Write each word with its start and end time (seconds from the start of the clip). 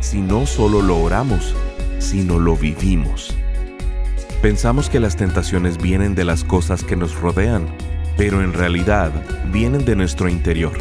si 0.00 0.20
no 0.20 0.46
solo 0.46 0.82
lo 0.82 0.98
oramos, 0.98 1.54
sino 1.98 2.38
lo 2.38 2.56
vivimos. 2.56 3.34
Pensamos 4.42 4.88
que 4.88 5.00
las 5.00 5.16
tentaciones 5.16 5.78
vienen 5.78 6.14
de 6.14 6.24
las 6.24 6.44
cosas 6.44 6.84
que 6.84 6.96
nos 6.96 7.18
rodean, 7.20 7.66
pero 8.16 8.42
en 8.42 8.52
realidad 8.52 9.10
vienen 9.52 9.84
de 9.84 9.96
nuestro 9.96 10.28
interior, 10.28 10.72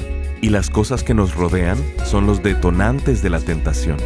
y 0.42 0.50
las 0.50 0.70
cosas 0.70 1.04
que 1.04 1.16
nos 1.16 1.34
rodean 1.36 1.78
son 2.06 2.28
los 2.28 2.44
detonantes 2.44 3.24
de 3.24 3.32
la 3.32 3.40
tentación. 3.40 3.98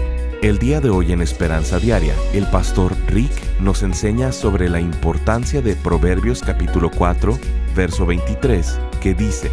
El 0.42 0.58
día 0.58 0.82
de 0.82 0.90
hoy 0.90 1.12
en 1.12 1.22
Esperanza 1.22 1.80
Diaria, 1.80 2.16
el 2.34 2.48
pastor 2.48 2.96
Rick 3.08 3.32
nos 3.60 3.84
enseña 3.84 4.32
sobre 4.32 4.70
la 4.70 4.80
importancia 4.80 5.62
de 5.62 5.76
Proverbios 5.76 6.42
capítulo 6.42 6.90
4, 6.90 7.38
verso 7.76 8.06
23, 8.06 8.80
que 9.02 9.14
dice, 9.14 9.52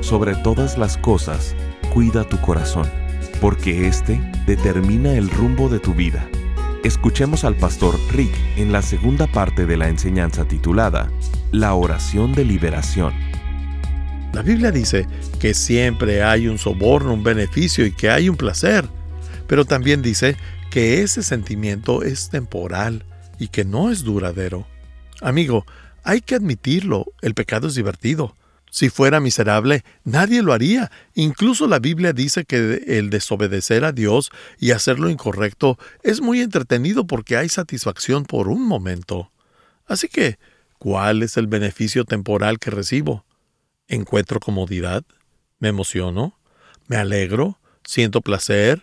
Sobre 0.00 0.34
todas 0.36 0.78
las 0.78 0.96
cosas, 0.96 1.54
cuida 1.92 2.24
tu 2.24 2.40
corazón, 2.40 2.88
porque 3.42 3.88
éste 3.88 4.20
determina 4.46 5.14
el 5.14 5.28
rumbo 5.28 5.68
de 5.68 5.80
tu 5.80 5.94
vida. 5.94 6.28
Escuchemos 6.84 7.42
al 7.42 7.56
pastor 7.56 7.98
Rick 8.12 8.32
en 8.56 8.70
la 8.70 8.82
segunda 8.82 9.26
parte 9.26 9.66
de 9.66 9.76
la 9.76 9.88
enseñanza 9.88 10.46
titulada 10.46 11.10
La 11.50 11.74
oración 11.74 12.34
de 12.34 12.44
liberación. 12.44 13.12
La 14.32 14.42
Biblia 14.42 14.70
dice 14.70 15.08
que 15.40 15.54
siempre 15.54 16.22
hay 16.22 16.46
un 16.46 16.56
soborno, 16.56 17.12
un 17.12 17.24
beneficio 17.24 17.84
y 17.84 17.90
que 17.90 18.10
hay 18.10 18.28
un 18.28 18.36
placer, 18.36 18.84
pero 19.48 19.64
también 19.64 20.02
dice 20.02 20.36
que 20.70 21.02
ese 21.02 21.24
sentimiento 21.24 22.04
es 22.04 22.30
temporal 22.30 23.04
y 23.40 23.48
que 23.48 23.64
no 23.64 23.90
es 23.90 24.04
duradero. 24.04 24.68
Amigo, 25.20 25.66
hay 26.04 26.20
que 26.20 26.36
admitirlo, 26.36 27.06
el 27.22 27.34
pecado 27.34 27.66
es 27.66 27.74
divertido. 27.74 28.36
Si 28.72 28.88
fuera 28.88 29.20
miserable, 29.20 29.84
nadie 30.02 30.40
lo 30.40 30.54
haría. 30.54 30.90
Incluso 31.12 31.66
la 31.66 31.78
Biblia 31.78 32.14
dice 32.14 32.46
que 32.46 32.82
el 32.86 33.10
desobedecer 33.10 33.84
a 33.84 33.92
Dios 33.92 34.30
y 34.58 34.70
hacer 34.70 34.98
lo 34.98 35.10
incorrecto 35.10 35.78
es 36.02 36.22
muy 36.22 36.40
entretenido 36.40 37.06
porque 37.06 37.36
hay 37.36 37.50
satisfacción 37.50 38.24
por 38.24 38.48
un 38.48 38.66
momento. 38.66 39.30
Así 39.84 40.08
que, 40.08 40.38
¿cuál 40.78 41.22
es 41.22 41.36
el 41.36 41.48
beneficio 41.48 42.06
temporal 42.06 42.58
que 42.58 42.70
recibo? 42.70 43.26
¿Encuentro 43.88 44.40
comodidad? 44.40 45.04
¿Me 45.58 45.68
emociono? 45.68 46.38
¿Me 46.86 46.96
alegro? 46.96 47.58
¿Siento 47.84 48.22
placer? 48.22 48.82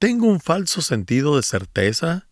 ¿Tengo 0.00 0.26
un 0.26 0.40
falso 0.40 0.82
sentido 0.82 1.36
de 1.36 1.44
certeza? 1.44 2.26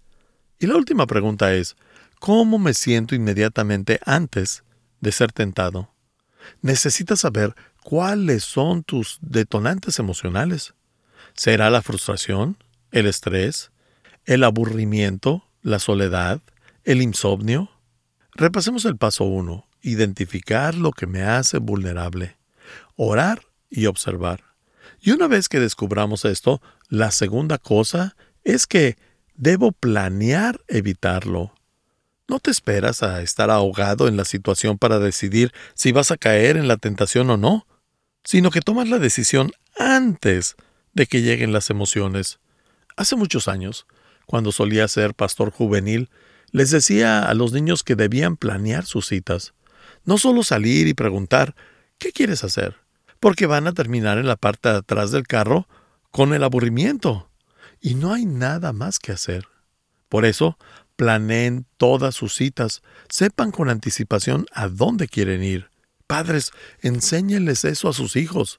Y 0.58 0.66
la 0.66 0.74
última 0.74 1.06
pregunta 1.06 1.54
es, 1.54 1.76
¿Cómo 2.18 2.58
me 2.58 2.74
siento 2.74 3.14
inmediatamente 3.14 4.00
antes 4.04 4.64
de 5.00 5.12
ser 5.12 5.30
tentado? 5.30 5.94
Necesitas 6.62 7.20
saber 7.20 7.54
cuáles 7.82 8.44
son 8.44 8.82
tus 8.82 9.18
detonantes 9.20 9.98
emocionales. 9.98 10.74
¿Será 11.34 11.70
la 11.70 11.82
frustración, 11.82 12.56
el 12.90 13.06
estrés, 13.06 13.70
el 14.24 14.44
aburrimiento, 14.44 15.44
la 15.62 15.78
soledad, 15.78 16.40
el 16.84 17.02
insomnio? 17.02 17.70
Repasemos 18.32 18.84
el 18.84 18.96
paso 18.96 19.24
1. 19.24 19.66
Identificar 19.82 20.74
lo 20.74 20.92
que 20.92 21.06
me 21.06 21.22
hace 21.22 21.58
vulnerable. 21.58 22.36
Orar 22.96 23.42
y 23.70 23.86
observar. 23.86 24.44
Y 25.00 25.12
una 25.12 25.28
vez 25.28 25.48
que 25.48 25.60
descubramos 25.60 26.24
esto, 26.24 26.60
la 26.88 27.10
segunda 27.10 27.58
cosa 27.58 28.16
es 28.44 28.66
que 28.66 28.96
debo 29.34 29.72
planear 29.72 30.60
evitarlo. 30.68 31.52
No 32.28 32.40
te 32.40 32.50
esperas 32.50 33.02
a 33.02 33.22
estar 33.22 33.50
ahogado 33.50 34.06
en 34.06 34.16
la 34.16 34.24
situación 34.24 34.78
para 34.78 34.98
decidir 34.98 35.52
si 35.74 35.92
vas 35.92 36.10
a 36.10 36.16
caer 36.16 36.56
en 36.56 36.68
la 36.68 36.76
tentación 36.76 37.30
o 37.30 37.36
no, 37.36 37.66
sino 38.22 38.50
que 38.50 38.60
tomas 38.60 38.88
la 38.88 38.98
decisión 38.98 39.50
antes 39.78 40.56
de 40.92 41.06
que 41.06 41.22
lleguen 41.22 41.52
las 41.52 41.70
emociones. 41.70 42.38
Hace 42.96 43.16
muchos 43.16 43.48
años, 43.48 43.86
cuando 44.26 44.52
solía 44.52 44.86
ser 44.88 45.14
pastor 45.14 45.50
juvenil, 45.50 46.10
les 46.50 46.70
decía 46.70 47.22
a 47.22 47.34
los 47.34 47.52
niños 47.52 47.82
que 47.82 47.96
debían 47.96 48.36
planear 48.36 48.84
sus 48.84 49.06
citas, 49.06 49.54
no 50.04 50.18
solo 50.18 50.42
salir 50.42 50.86
y 50.86 50.94
preguntar 50.94 51.54
¿qué 51.98 52.12
quieres 52.12 52.44
hacer? 52.44 52.76
porque 53.20 53.46
van 53.46 53.66
a 53.66 53.72
terminar 53.72 54.18
en 54.18 54.26
la 54.26 54.36
parte 54.36 54.68
de 54.68 54.76
atrás 54.76 55.10
del 55.10 55.26
carro 55.26 55.66
con 56.10 56.34
el 56.34 56.44
aburrimiento, 56.44 57.30
y 57.80 57.94
no 57.94 58.12
hay 58.12 58.24
nada 58.24 58.72
más 58.72 58.98
que 58.98 59.12
hacer. 59.12 59.46
Por 60.08 60.24
eso, 60.24 60.58
planeen 60.98 61.64
todas 61.76 62.16
sus 62.16 62.34
citas, 62.34 62.82
sepan 63.08 63.52
con 63.52 63.70
anticipación 63.70 64.46
a 64.52 64.66
dónde 64.66 65.06
quieren 65.06 65.44
ir. 65.44 65.70
Padres, 66.08 66.50
enséñenles 66.82 67.64
eso 67.64 67.88
a 67.88 67.92
sus 67.92 68.16
hijos. 68.16 68.58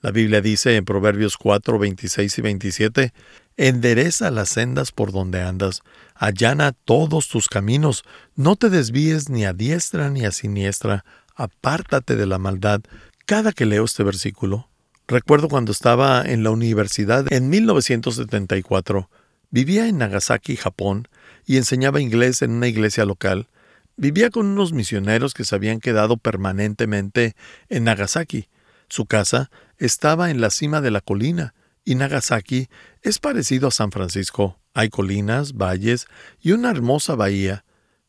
La 0.00 0.12
Biblia 0.12 0.40
dice 0.40 0.76
en 0.76 0.84
Proverbios 0.84 1.36
4, 1.36 1.80
26 1.80 2.38
y 2.38 2.42
27, 2.42 3.12
Endereza 3.56 4.30
las 4.30 4.50
sendas 4.50 4.92
por 4.92 5.10
donde 5.10 5.42
andas, 5.42 5.82
allana 6.14 6.72
todos 6.72 7.28
tus 7.28 7.48
caminos, 7.48 8.04
no 8.36 8.54
te 8.54 8.70
desvíes 8.70 9.28
ni 9.28 9.44
a 9.44 9.52
diestra 9.52 10.10
ni 10.10 10.24
a 10.24 10.30
siniestra, 10.30 11.04
apártate 11.34 12.14
de 12.14 12.26
la 12.26 12.38
maldad. 12.38 12.82
Cada 13.26 13.50
que 13.50 13.66
leo 13.66 13.84
este 13.84 14.04
versículo, 14.04 14.68
recuerdo 15.08 15.48
cuando 15.48 15.72
estaba 15.72 16.22
en 16.24 16.44
la 16.44 16.50
universidad 16.50 17.30
en 17.32 17.48
1974, 17.48 19.10
vivía 19.50 19.88
en 19.88 19.98
Nagasaki, 19.98 20.54
Japón, 20.54 21.08
y 21.50 21.56
enseñaba 21.56 22.00
inglés 22.00 22.42
en 22.42 22.52
una 22.52 22.68
iglesia 22.68 23.04
local, 23.04 23.48
vivía 23.96 24.30
con 24.30 24.46
unos 24.46 24.72
misioneros 24.72 25.34
que 25.34 25.42
se 25.42 25.56
habían 25.56 25.80
quedado 25.80 26.16
permanentemente 26.16 27.34
en 27.68 27.82
Nagasaki. 27.82 28.46
Su 28.88 29.06
casa 29.06 29.50
estaba 29.76 30.30
en 30.30 30.40
la 30.40 30.50
cima 30.50 30.80
de 30.80 30.92
la 30.92 31.00
colina, 31.00 31.54
y 31.84 31.96
Nagasaki 31.96 32.68
es 33.02 33.18
parecido 33.18 33.66
a 33.66 33.72
San 33.72 33.90
Francisco. 33.90 34.60
Hay 34.74 34.90
colinas, 34.90 35.54
valles 35.54 36.06
y 36.40 36.52
una 36.52 36.70
hermosa 36.70 37.16
bahía. 37.16 37.64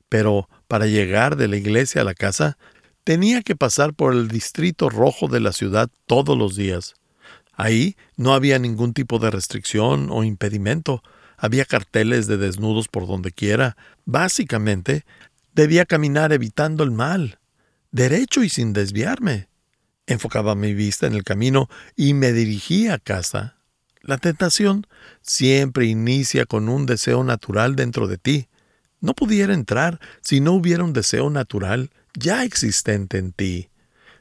Pero 0.08 0.48
para 0.68 0.86
llegar 0.86 1.36
de 1.36 1.48
la 1.48 1.58
iglesia 1.58 2.02
a 2.02 2.06
la 2.06 2.14
casa, 2.14 2.60
tenía 3.04 3.42
que 3.42 3.56
pasar 3.56 3.96
por 3.96 4.14
el 4.14 4.28
distrito 4.28 4.88
rojo 4.88 5.28
de 5.28 5.40
la 5.40 5.52
ciudad 5.52 5.90
todos 6.06 6.38
los 6.38 6.56
días. 6.56 6.94
Ahí 7.54 7.96
no 8.18 8.36
había 8.36 8.60
ningún 8.60 8.94
tipo 8.94 9.18
de 9.18 9.32
restricción 9.32 10.10
o 10.12 10.24
impedimento. 10.24 11.02
Había 11.44 11.66
carteles 11.66 12.28
de 12.28 12.38
desnudos 12.38 12.88
por 12.88 13.08
donde 13.08 13.32
quiera. 13.32 13.76
Básicamente, 14.06 15.06
debía 15.56 15.88
caminar 15.88 16.32
evitando 16.34 16.84
el 16.84 16.92
mal, 16.92 17.40
derecho 17.90 18.44
y 18.44 18.50
sin 18.50 18.74
desviarme. 18.74 19.48
Enfocaba 20.06 20.54
mi 20.54 20.76
vista 20.76 21.08
en 21.08 21.14
el 21.14 21.24
camino 21.24 21.68
y 21.96 22.14
me 22.14 22.32
dirigía 22.32 22.94
a 22.94 23.00
casa. 23.00 23.58
La 24.02 24.20
tentación 24.20 24.86
siempre 25.24 25.88
inicia 25.88 26.46
con 26.46 26.70
un 26.70 26.86
deseo 26.86 27.24
natural 27.24 27.76
dentro 27.76 28.08
de 28.08 28.20
ti. 28.20 28.48
No 29.00 29.16
pudiera 29.16 29.56
entrar 29.56 30.00
si 30.22 30.42
no 30.42 30.52
hubiera 30.52 30.84
un 30.84 30.94
deseo 30.94 31.32
natural 31.32 31.90
ya 32.14 32.44
existente 32.44 33.18
en 33.18 33.32
ti. 33.32 33.70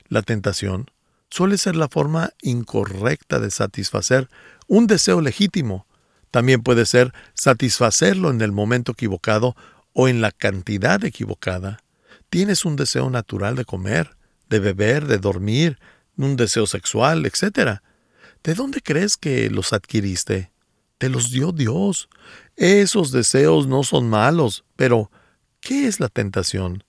La 0.09 0.23
tentación 0.23 0.91
suele 1.29 1.59
ser 1.59 1.77
la 1.77 1.89
forma 1.89 2.31
incorrecta 2.41 3.41
de 3.41 3.51
satisfacer 3.51 4.31
un 4.69 4.87
deseo 4.87 5.21
legítimo, 5.21 5.87
también 6.31 6.63
puede 6.63 6.87
ser 6.87 7.13
satisfacerlo 7.35 8.31
en 8.31 8.41
el 8.41 8.53
momento 8.53 8.93
equivocado 8.93 9.57
o 9.93 10.09
en 10.09 10.21
la 10.21 10.31
cantidad 10.31 11.05
equivocada. 11.05 11.83
Tienes 12.29 12.65
un 12.65 12.77
deseo 12.77 13.11
natural 13.11 13.57
de 13.57 13.65
comer, 13.65 14.17
de 14.49 14.61
beber, 14.61 15.07
de 15.07 15.19
dormir, 15.19 15.79
un 16.17 16.37
deseo 16.37 16.67
sexual, 16.67 17.27
etc. 17.27 17.81
¿De 18.43 18.55
dónde 18.55 18.81
crees 18.81 19.17
que 19.17 19.51
los 19.51 19.73
adquiriste? 19.73 20.53
Te 20.99 21.09
los 21.09 21.31
dio 21.31 21.51
Dios. 21.53 22.09
Esos 22.57 23.11
deseos 23.11 23.67
no 23.67 23.83
son 23.83 24.09
malos, 24.09 24.65
pero 24.77 25.11
¿qué 25.61 25.87
es 25.87 25.99
la 25.99 26.09
tentación? 26.09 26.85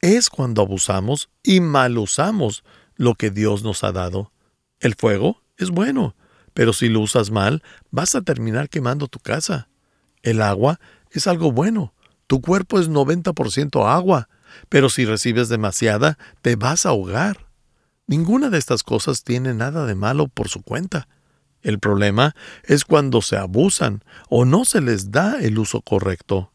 Es 0.00 0.28
cuando 0.28 0.60
abusamos 0.60 1.30
y 1.42 1.60
mal 1.60 1.96
usamos 1.96 2.64
lo 2.96 3.14
que 3.14 3.30
Dios 3.30 3.62
nos 3.62 3.84
ha 3.84 3.92
dado. 3.92 4.32
El 4.80 4.94
fuego 4.96 5.40
es 5.56 5.70
bueno, 5.70 6.14
pero 6.54 6.72
si 6.72 6.88
lo 6.88 7.00
usas 7.00 7.30
mal, 7.30 7.62
vas 7.90 8.14
a 8.14 8.22
terminar 8.22 8.68
quemando 8.68 9.08
tu 9.08 9.18
casa. 9.18 9.68
El 10.22 10.40
agua 10.40 10.80
es 11.10 11.26
algo 11.26 11.52
bueno. 11.52 11.92
Tu 12.26 12.40
cuerpo 12.40 12.80
es 12.80 12.88
90% 12.88 13.86
agua, 13.86 14.28
pero 14.68 14.88
si 14.88 15.04
recibes 15.04 15.48
demasiada, 15.48 16.16
te 16.40 16.56
vas 16.56 16.86
a 16.86 16.90
ahogar. 16.90 17.46
Ninguna 18.06 18.50
de 18.50 18.58
estas 18.58 18.82
cosas 18.82 19.24
tiene 19.24 19.52
nada 19.52 19.84
de 19.84 19.94
malo 19.94 20.28
por 20.28 20.48
su 20.48 20.62
cuenta. 20.62 21.08
El 21.62 21.78
problema 21.78 22.34
es 22.64 22.84
cuando 22.84 23.22
se 23.22 23.36
abusan 23.36 24.04
o 24.28 24.44
no 24.44 24.64
se 24.64 24.80
les 24.80 25.10
da 25.10 25.40
el 25.40 25.58
uso 25.58 25.80
correcto. 25.80 26.52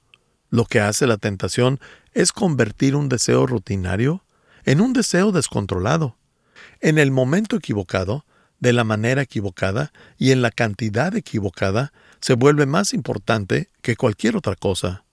Lo 0.49 0.65
que 0.65 0.79
hace 0.79 1.07
la 1.07 1.17
tentación 1.17 1.79
es 2.13 2.31
convertir 2.31 2.95
un 2.95 3.09
deseo 3.09 3.45
rutinario 3.45 4.23
en 4.65 4.81
un 4.81 4.93
deseo 4.93 5.31
descontrolado. 5.31 6.17
En 6.79 6.97
el 6.97 7.11
momento 7.11 7.55
equivocado, 7.55 8.25
de 8.59 8.73
la 8.73 8.83
manera 8.83 9.21
equivocada 9.21 9.91
y 10.17 10.31
en 10.31 10.41
la 10.41 10.51
cantidad 10.51 11.15
equivocada, 11.15 11.93
se 12.21 12.33
vuelve 12.33 12.65
más 12.65 12.93
importante 12.93 13.69
que 13.81 13.95
cualquier 13.95 14.35
otra 14.35 14.55
cosa. 14.55 15.03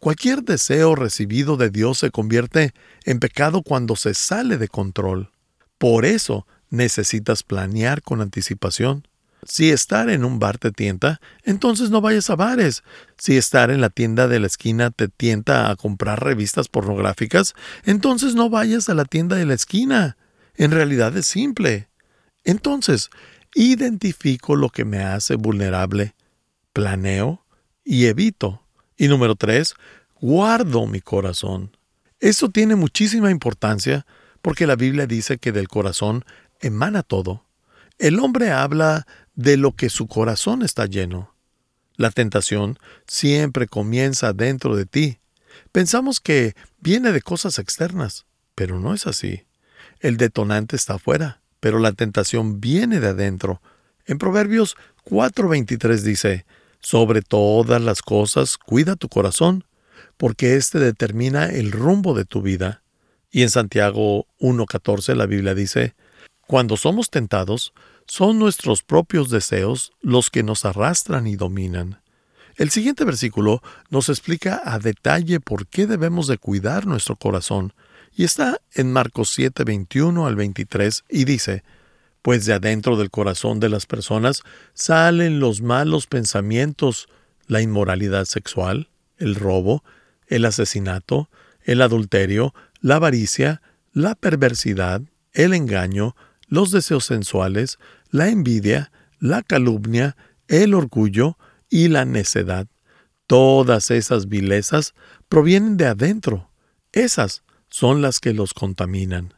Cualquier 0.00 0.42
deseo 0.42 0.94
recibido 0.94 1.56
de 1.56 1.70
Dios 1.70 1.98
se 1.98 2.10
convierte 2.10 2.72
en 3.04 3.18
pecado 3.18 3.62
cuando 3.62 3.96
se 3.96 4.14
sale 4.14 4.56
de 4.58 4.68
control. 4.68 5.32
Por 5.78 6.04
eso 6.04 6.46
necesitas 6.70 7.42
planear 7.42 8.02
con 8.02 8.20
anticipación. 8.20 9.06
Si 9.44 9.70
estar 9.70 10.08
en 10.08 10.24
un 10.24 10.38
bar 10.38 10.58
te 10.58 10.70
tienta, 10.70 11.20
entonces 11.42 11.90
no 11.90 12.00
vayas 12.00 12.30
a 12.30 12.36
bares. 12.36 12.84
Si 13.18 13.36
estar 13.36 13.72
en 13.72 13.80
la 13.80 13.90
tienda 13.90 14.28
de 14.28 14.38
la 14.38 14.46
esquina 14.46 14.90
te 14.90 15.08
tienta 15.08 15.68
a 15.68 15.74
comprar 15.74 16.22
revistas 16.22 16.68
pornográficas, 16.68 17.54
entonces 17.84 18.36
no 18.36 18.50
vayas 18.50 18.88
a 18.88 18.94
la 18.94 19.04
tienda 19.04 19.36
de 19.36 19.46
la 19.46 19.54
esquina. 19.54 20.16
En 20.54 20.70
realidad 20.70 21.16
es 21.16 21.26
simple. 21.26 21.88
Entonces, 22.44 23.10
identifico 23.54 24.56
lo 24.56 24.70
que 24.70 24.84
me 24.84 25.02
hace 25.02 25.36
vulnerable, 25.36 26.14
planeo 26.72 27.44
y 27.84 28.06
evito. 28.06 28.62
Y 28.96 29.08
número 29.08 29.34
tres, 29.34 29.74
guardo 30.20 30.86
mi 30.86 31.00
corazón. 31.00 31.76
Eso 32.20 32.48
tiene 32.48 32.76
muchísima 32.76 33.30
importancia 33.30 34.06
porque 34.40 34.66
la 34.66 34.76
Biblia 34.76 35.06
dice 35.06 35.38
que 35.38 35.52
del 35.52 35.68
corazón 35.68 36.24
emana 36.60 37.02
todo. 37.02 37.44
El 37.98 38.18
hombre 38.20 38.50
habla 38.50 39.06
de 39.34 39.56
lo 39.56 39.72
que 39.72 39.90
su 39.90 40.06
corazón 40.06 40.62
está 40.62 40.86
lleno. 40.86 41.34
La 41.96 42.10
tentación 42.10 42.78
siempre 43.06 43.66
comienza 43.66 44.32
dentro 44.32 44.76
de 44.76 44.86
ti. 44.86 45.18
Pensamos 45.70 46.20
que 46.20 46.54
viene 46.80 47.12
de 47.12 47.22
cosas 47.22 47.58
externas, 47.58 48.26
pero 48.54 48.78
no 48.78 48.94
es 48.94 49.06
así. 49.06 49.44
El 50.00 50.16
detonante 50.16 50.74
está 50.74 50.94
afuera, 50.94 51.41
pero 51.62 51.78
la 51.78 51.92
tentación 51.92 52.60
viene 52.60 52.98
de 52.98 53.06
adentro. 53.06 53.62
En 54.04 54.18
Proverbios 54.18 54.76
4:23 55.04 56.02
dice, 56.02 56.44
Sobre 56.80 57.22
todas 57.22 57.80
las 57.80 58.02
cosas 58.02 58.58
cuida 58.58 58.96
tu 58.96 59.08
corazón, 59.08 59.62
porque 60.16 60.56
éste 60.56 60.80
determina 60.80 61.46
el 61.46 61.70
rumbo 61.70 62.14
de 62.14 62.24
tu 62.24 62.42
vida. 62.42 62.82
Y 63.30 63.42
en 63.42 63.50
Santiago 63.50 64.26
1:14 64.40 65.14
la 65.14 65.26
Biblia 65.26 65.54
dice, 65.54 65.94
Cuando 66.48 66.76
somos 66.76 67.10
tentados, 67.10 67.72
son 68.08 68.40
nuestros 68.40 68.82
propios 68.82 69.30
deseos 69.30 69.92
los 70.00 70.30
que 70.30 70.42
nos 70.42 70.64
arrastran 70.64 71.28
y 71.28 71.36
dominan. 71.36 72.00
El 72.56 72.70
siguiente 72.70 73.04
versículo 73.04 73.62
nos 73.88 74.08
explica 74.08 74.60
a 74.64 74.80
detalle 74.80 75.38
por 75.38 75.68
qué 75.68 75.86
debemos 75.86 76.26
de 76.26 76.38
cuidar 76.38 76.86
nuestro 76.86 77.14
corazón, 77.14 77.72
y 78.14 78.24
está 78.24 78.60
en 78.74 78.92
Marcos 78.92 79.30
7, 79.30 79.64
21 79.64 80.26
al 80.26 80.36
23, 80.36 81.04
y 81.08 81.24
dice, 81.24 81.64
Pues 82.20 82.44
de 82.44 82.54
adentro 82.54 82.96
del 82.96 83.10
corazón 83.10 83.60
de 83.60 83.68
las 83.68 83.86
personas 83.86 84.42
salen 84.74 85.40
los 85.40 85.62
malos 85.62 86.06
pensamientos, 86.06 87.08
la 87.46 87.60
inmoralidad 87.60 88.26
sexual, 88.26 88.88
el 89.18 89.34
robo, 89.34 89.82
el 90.26 90.44
asesinato, 90.44 91.28
el 91.64 91.82
adulterio, 91.82 92.54
la 92.80 92.96
avaricia, 92.96 93.62
la 93.92 94.14
perversidad, 94.14 95.02
el 95.32 95.54
engaño, 95.54 96.14
los 96.46 96.70
deseos 96.70 97.04
sensuales, 97.04 97.78
la 98.10 98.28
envidia, 98.28 98.92
la 99.18 99.42
calumnia, 99.42 100.16
el 100.48 100.74
orgullo 100.74 101.38
y 101.70 101.88
la 101.88 102.04
necedad. 102.04 102.66
Todas 103.26 103.90
esas 103.90 104.28
vilezas 104.28 104.94
provienen 105.28 105.76
de 105.76 105.86
adentro. 105.86 106.50
Esas 106.92 107.42
son 107.72 108.02
las 108.02 108.20
que 108.20 108.34
los 108.34 108.52
contaminan. 108.52 109.32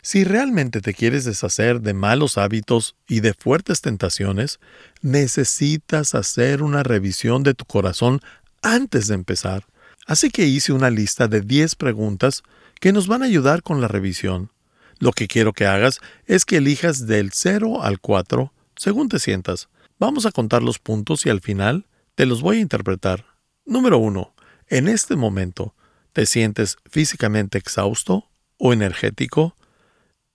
Si 0.00 0.22
realmente 0.22 0.80
te 0.80 0.94
quieres 0.94 1.24
deshacer 1.24 1.80
de 1.80 1.92
malos 1.92 2.38
hábitos 2.38 2.94
y 3.08 3.18
de 3.20 3.34
fuertes 3.34 3.80
tentaciones, 3.80 4.60
necesitas 5.02 6.14
hacer 6.14 6.62
una 6.62 6.84
revisión 6.84 7.42
de 7.42 7.52
tu 7.52 7.64
corazón 7.64 8.20
antes 8.62 9.08
de 9.08 9.16
empezar. 9.16 9.66
Así 10.06 10.30
que 10.30 10.46
hice 10.46 10.72
una 10.72 10.88
lista 10.88 11.26
de 11.26 11.40
10 11.40 11.74
preguntas 11.74 12.42
que 12.80 12.92
nos 12.92 13.08
van 13.08 13.22
a 13.22 13.26
ayudar 13.26 13.62
con 13.62 13.80
la 13.80 13.88
revisión. 13.88 14.52
Lo 15.00 15.10
que 15.10 15.26
quiero 15.26 15.52
que 15.52 15.66
hagas 15.66 16.00
es 16.26 16.44
que 16.44 16.58
elijas 16.58 17.08
del 17.08 17.32
0 17.32 17.82
al 17.82 17.98
4 17.98 18.52
según 18.76 19.08
te 19.08 19.18
sientas. 19.18 19.68
Vamos 19.98 20.26
a 20.26 20.32
contar 20.32 20.62
los 20.62 20.78
puntos 20.78 21.26
y 21.26 21.30
al 21.30 21.40
final 21.40 21.86
te 22.14 22.24
los 22.24 22.40
voy 22.40 22.58
a 22.58 22.60
interpretar. 22.60 23.26
Número 23.66 23.98
1. 23.98 24.32
En 24.68 24.88
este 24.88 25.16
momento, 25.16 25.74
¿te 26.12 26.26
sientes 26.26 26.76
físicamente 26.90 27.58
exhausto 27.58 28.30
o 28.58 28.72
energético 28.72 29.56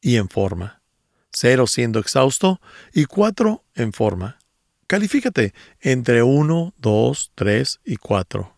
y 0.02 0.18
en 0.18 0.30
forma? 0.30 0.82
0 1.32 1.68
siendo 1.68 2.00
exhausto 2.00 2.62
y 2.94 3.06
4 3.06 3.64
en 3.76 3.94
forma. 3.94 4.40
Califícate 4.88 5.54
entre 5.82 6.24
1, 6.24 6.74
2, 6.78 7.32
3 7.36 7.80
y 7.84 7.98
4. 7.98 8.56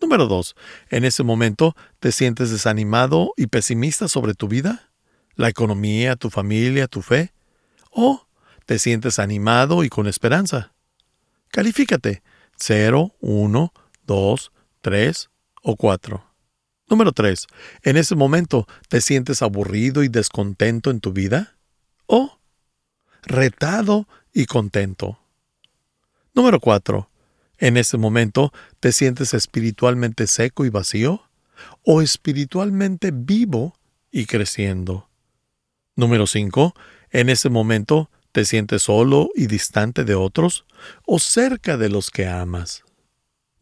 Número 0.00 0.26
2. 0.26 0.56
En 0.88 1.04
ese 1.04 1.22
momento, 1.22 1.76
¿te 1.98 2.10
sientes 2.10 2.50
desanimado 2.50 3.32
y 3.36 3.46
pesimista 3.48 4.08
sobre 4.08 4.34
tu 4.34 4.48
vida? 4.48 4.90
la 5.40 5.48
economía, 5.48 6.16
tu 6.16 6.30
familia, 6.30 6.86
tu 6.86 7.02
fe? 7.02 7.32
¿O 7.90 8.26
te 8.66 8.78
sientes 8.78 9.18
animado 9.18 9.82
y 9.82 9.88
con 9.88 10.06
esperanza? 10.06 10.72
Califícate 11.48 12.22
0, 12.56 13.14
1, 13.20 13.72
2, 14.06 14.52
3 14.82 15.30
o 15.62 15.76
4. 15.76 16.29
Número 16.90 17.12
3. 17.12 17.46
¿En 17.84 17.96
ese 17.96 18.16
momento 18.16 18.66
te 18.88 19.00
sientes 19.00 19.42
aburrido 19.42 20.02
y 20.02 20.08
descontento 20.08 20.90
en 20.90 20.98
tu 20.98 21.12
vida? 21.12 21.56
¿O 22.06 22.40
retado 23.22 24.08
y 24.34 24.46
contento? 24.46 25.20
Número 26.34 26.58
4. 26.58 27.08
¿En 27.58 27.76
ese 27.76 27.96
momento 27.96 28.52
te 28.80 28.90
sientes 28.90 29.34
espiritualmente 29.34 30.26
seco 30.26 30.64
y 30.64 30.70
vacío? 30.70 31.22
¿O 31.84 32.02
espiritualmente 32.02 33.12
vivo 33.14 33.76
y 34.10 34.26
creciendo? 34.26 35.08
Número 35.94 36.26
5. 36.26 36.74
En 37.10 37.28
ese 37.28 37.50
momento, 37.50 38.10
¿te 38.32 38.44
sientes 38.44 38.82
solo 38.82 39.30
y 39.36 39.46
distante 39.46 40.04
de 40.04 40.16
otros 40.16 40.64
o 41.06 41.20
cerca 41.20 41.76
de 41.76 41.88
los 41.88 42.10
que 42.10 42.26
amas? 42.26 42.82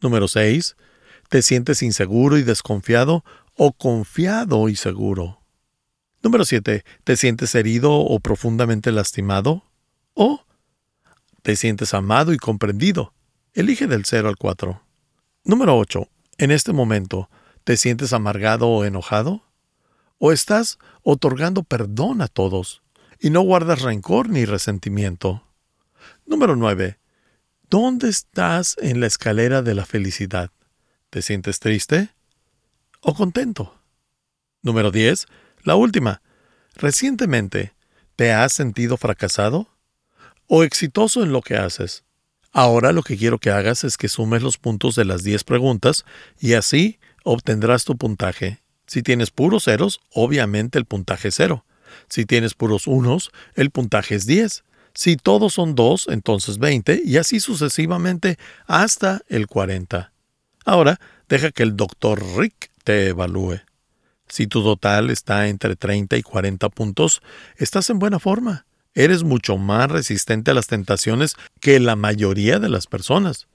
Número 0.01 0.29
6. 0.29 0.77
¿Te 1.29 1.43
sientes 1.43 1.83
inseguro 1.83 2.39
y 2.39 2.43
desconfiado 2.43 3.23
o 3.55 3.73
confiado 3.73 4.71
y 4.71 4.77
seguro? 4.77 5.43
Número 6.23 6.47
7. 6.47 6.85
¿Te 7.05 7.17
sientes 7.19 7.55
herido 7.55 7.93
o 7.93 8.19
profundamente 8.19 8.93
lastimado? 8.93 9.65
¿O 10.15 10.47
te 11.43 11.55
sientes 11.55 11.93
amado 11.93 12.33
y 12.33 12.39
comprendido? 12.39 13.13
Elige 13.53 13.87
del 13.87 14.07
0 14.07 14.31
al 14.31 14.37
4. 14.37 14.83
Número 15.45 15.77
8. 15.77 16.09
En 16.39 16.51
este 16.51 16.73
momento, 16.73 17.29
¿te 17.63 17.77
sientes 17.77 18.15
amargado 18.15 18.69
o 18.69 18.87
enojado? 18.87 19.43
¿O 20.17 20.33
estás 20.33 20.79
otorgando 21.03 21.63
perdón 21.63 22.23
a 22.23 22.29
todos 22.29 22.83
y 23.21 23.29
no 23.29 23.43
guardas 23.43 23.83
rencor 23.83 24.31
ni 24.31 24.47
resentimiento? 24.47 25.45
Número 26.25 26.57
9. 26.57 26.99
¿Dónde 27.69 28.09
estás 28.09 28.77
en 28.81 29.01
la 29.01 29.07
escalera 29.07 29.61
de 29.61 29.75
la 29.75 29.85
felicidad? 29.85 30.53
¿Te 31.11 31.23
sientes 31.23 31.61
triste 31.61 32.11
o 33.01 33.15
contento? 33.15 33.75
Número 34.63 34.91
10. 34.91 35.27
La 35.63 35.75
última. 35.75 36.23
Recientemente, 36.75 37.75
¿te 38.17 38.33
has 38.33 38.53
sentido 38.53 38.97
fracasado 38.97 39.69
o 40.47 40.63
exitoso 40.65 41.23
en 41.23 41.33
lo 41.33 41.43
que 41.43 41.57
haces? 41.57 42.05
Ahora 42.53 42.93
lo 42.93 43.03
que 43.03 43.17
quiero 43.17 43.39
que 43.39 43.51
hagas 43.51 43.85
es 43.85 43.97
que 43.97 44.09
sumes 44.09 44.43
los 44.43 44.59
puntos 44.59 44.95
de 44.95 45.05
las 45.05 45.23
10 45.23 45.45
preguntas 45.45 46.05
y 46.39 46.55
así 46.55 46.99
obtendrás 47.25 47.85
tu 47.85 47.97
puntaje 47.97 48.63
si 48.89 49.03
tienes 49.03 49.31
puros 49.31 49.65
ceros, 49.65 50.01
obviamente 50.13 50.79
el 50.79 50.87
puntaje 50.87 51.29
es 51.29 51.35
cero. 51.37 51.67
Si 52.09 52.25
tienes 52.25 52.55
puros 52.55 52.87
unos, 52.87 53.31
el 53.55 53.71
puntaje 53.71 54.15
es 54.15 54.27
10. 54.27 54.65
Si 54.95 55.17
todos 55.17 55.55
son 55.55 55.75
2, 55.75 56.07
entonces 56.09 56.59
20 56.59 57.03
y 57.05 57.19
así 57.19 57.39
sucesivamente 57.39 58.39
hasta 58.67 59.21
el 59.29 59.47
40. 59.47 60.11
Ahora, 60.69 61.01
deja 61.31 61.51
que 61.51 61.63
el 61.63 61.77
doctor 61.77 62.23
Rick 62.37 62.71
te 62.85 63.09
evalúe. 63.09 63.63
Si 64.29 64.47
tu 64.47 64.63
total 64.63 65.09
está 65.09 65.49
entre 65.49 65.77
30 65.77 66.19
y 66.19 66.23
40 66.23 66.69
puntos, 66.69 67.23
estás 67.57 67.89
en 67.89 67.99
buena 67.99 68.19
forma. 68.19 68.67
Eres 68.93 69.23
mucho 69.23 69.57
más 69.57 69.91
resistente 69.91 70.51
a 70.51 70.55
las 70.55 70.67
tentaciones 70.67 71.37
que 71.63 71.81
la 71.81 71.97
mayoría 71.97 72.59
de 72.59 72.69
las 72.69 72.87
personas. 72.87 73.49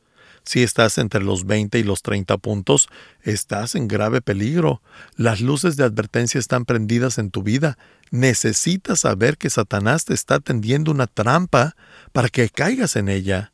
Si 0.43 0.63
estás 0.63 0.97
entre 0.97 1.23
los 1.23 1.45
20 1.45 1.77
y 1.77 1.83
los 1.83 2.01
30 2.01 2.35
puntos, 2.39 2.89
estás 3.21 3.75
en 3.75 3.87
grave 3.87 4.21
peligro. 4.21 4.81
Las 5.15 5.39
luces 5.39 5.75
de 5.75 5.83
advertencia 5.83 6.39
están 6.39 6.65
prendidas 6.65 7.19
en 7.19 7.29
tu 7.29 7.43
vida. 7.43 7.77
Necesitas 8.09 9.01
saber 9.01 9.37
que 9.37 9.51
Satanás 9.51 10.05
te 10.05 10.15
está 10.15 10.39
tendiendo 10.39 10.89
una 10.89 11.05
trampa 11.05 11.75
para 12.11 12.29
que 12.29 12.49
caigas 12.49 12.95
en 12.95 13.07
ella. 13.07 13.53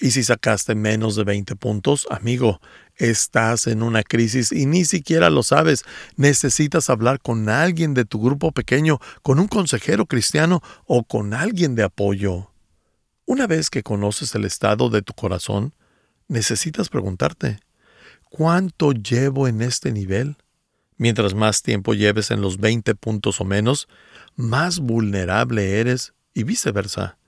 Y 0.00 0.12
si 0.12 0.22
sacaste 0.22 0.74
menos 0.76 1.16
de 1.16 1.24
20 1.24 1.56
puntos, 1.56 2.06
amigo, 2.10 2.60
estás 2.98 3.66
en 3.66 3.82
una 3.82 4.02
crisis 4.02 4.52
y 4.52 4.66
ni 4.66 4.84
siquiera 4.84 5.30
lo 5.30 5.42
sabes. 5.42 5.84
Necesitas 6.16 6.90
hablar 6.90 7.20
con 7.20 7.48
alguien 7.48 7.94
de 7.94 8.04
tu 8.04 8.20
grupo 8.20 8.52
pequeño, 8.52 8.98
con 9.22 9.38
un 9.38 9.48
consejero 9.48 10.06
cristiano 10.06 10.62
o 10.86 11.04
con 11.04 11.32
alguien 11.32 11.74
de 11.74 11.84
apoyo. 11.84 12.52
Una 13.24 13.46
vez 13.46 13.70
que 13.70 13.82
conoces 13.82 14.34
el 14.34 14.44
estado 14.44 14.90
de 14.90 15.02
tu 15.02 15.12
corazón, 15.14 15.74
necesitas 16.28 16.88
preguntarte, 16.88 17.60
¿cuánto 18.24 18.92
llevo 18.92 19.48
en 19.48 19.62
este 19.62 19.92
nivel? 19.92 20.36
Mientras 20.96 21.34
más 21.34 21.62
tiempo 21.62 21.94
lleves 21.94 22.30
en 22.30 22.40
los 22.40 22.58
20 22.58 22.94
puntos 22.96 23.40
o 23.40 23.44
menos, 23.44 23.88
más 24.34 24.80
vulnerable 24.80 25.78
eres 25.78 26.14
y 26.34 26.42
viceversa. 26.42 27.18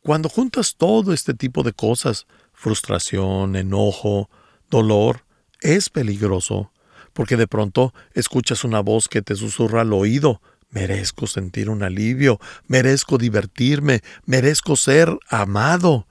Cuando 0.00 0.28
juntas 0.28 0.76
todo 0.76 1.12
este 1.12 1.34
tipo 1.34 1.62
de 1.62 1.72
cosas, 1.72 2.26
frustración, 2.52 3.56
enojo, 3.56 4.30
dolor, 4.70 5.24
es 5.60 5.90
peligroso, 5.90 6.72
porque 7.12 7.36
de 7.36 7.46
pronto 7.46 7.94
escuchas 8.12 8.64
una 8.64 8.80
voz 8.80 9.08
que 9.08 9.22
te 9.22 9.34
susurra 9.34 9.82
al 9.82 9.92
oído, 9.92 10.40
merezco 10.70 11.26
sentir 11.26 11.70
un 11.70 11.82
alivio, 11.82 12.38
merezco 12.66 13.18
divertirme, 13.18 14.02
merezco 14.24 14.76
ser 14.76 15.16
amado. 15.28 16.06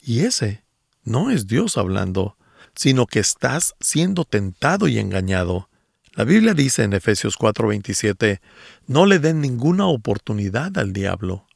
Y 0.00 0.20
ese 0.20 0.64
no 1.02 1.30
es 1.30 1.46
Dios 1.46 1.76
hablando, 1.76 2.36
sino 2.74 3.06
que 3.06 3.20
estás 3.20 3.74
siendo 3.80 4.24
tentado 4.24 4.88
y 4.88 4.98
engañado. 4.98 5.68
La 6.12 6.24
Biblia 6.24 6.54
dice 6.54 6.84
en 6.84 6.92
Efesios 6.92 7.36
4:27, 7.36 8.40
no 8.86 9.06
le 9.06 9.18
den 9.18 9.40
ninguna 9.40 9.86
oportunidad 9.86 10.76
al 10.78 10.92
diablo. 10.92 11.46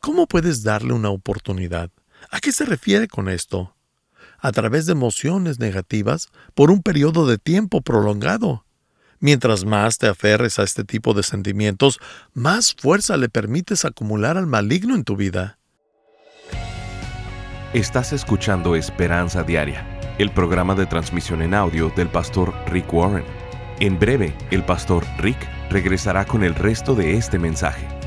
¿Cómo 0.00 0.26
puedes 0.26 0.62
darle 0.62 0.92
una 0.92 1.10
oportunidad? 1.10 1.90
¿A 2.30 2.40
qué 2.40 2.52
se 2.52 2.64
refiere 2.64 3.06
con 3.06 3.28
esto? 3.28 3.76
A 4.40 4.52
través 4.52 4.86
de 4.86 4.92
emociones 4.92 5.58
negativas 5.58 6.28
por 6.54 6.70
un 6.70 6.82
periodo 6.82 7.26
de 7.26 7.38
tiempo 7.38 7.82
prolongado. 7.82 8.64
Mientras 9.18 9.66
más 9.66 9.98
te 9.98 10.06
aferres 10.06 10.58
a 10.58 10.62
este 10.62 10.82
tipo 10.82 11.12
de 11.12 11.22
sentimientos, 11.22 12.00
más 12.32 12.74
fuerza 12.74 13.18
le 13.18 13.28
permites 13.28 13.84
acumular 13.84 14.38
al 14.38 14.46
maligno 14.46 14.94
en 14.94 15.04
tu 15.04 15.14
vida. 15.16 15.58
Estás 17.74 18.14
escuchando 18.14 18.74
Esperanza 18.76 19.42
Diaria, 19.42 19.86
el 20.18 20.32
programa 20.32 20.74
de 20.74 20.86
transmisión 20.86 21.42
en 21.42 21.52
audio 21.52 21.92
del 21.94 22.08
pastor 22.08 22.54
Rick 22.66 22.92
Warren. 22.92 23.24
En 23.78 23.98
breve, 23.98 24.34
el 24.50 24.64
pastor 24.64 25.04
Rick 25.18 25.38
regresará 25.70 26.24
con 26.24 26.42
el 26.42 26.54
resto 26.54 26.94
de 26.94 27.16
este 27.16 27.38
mensaje. 27.38 27.99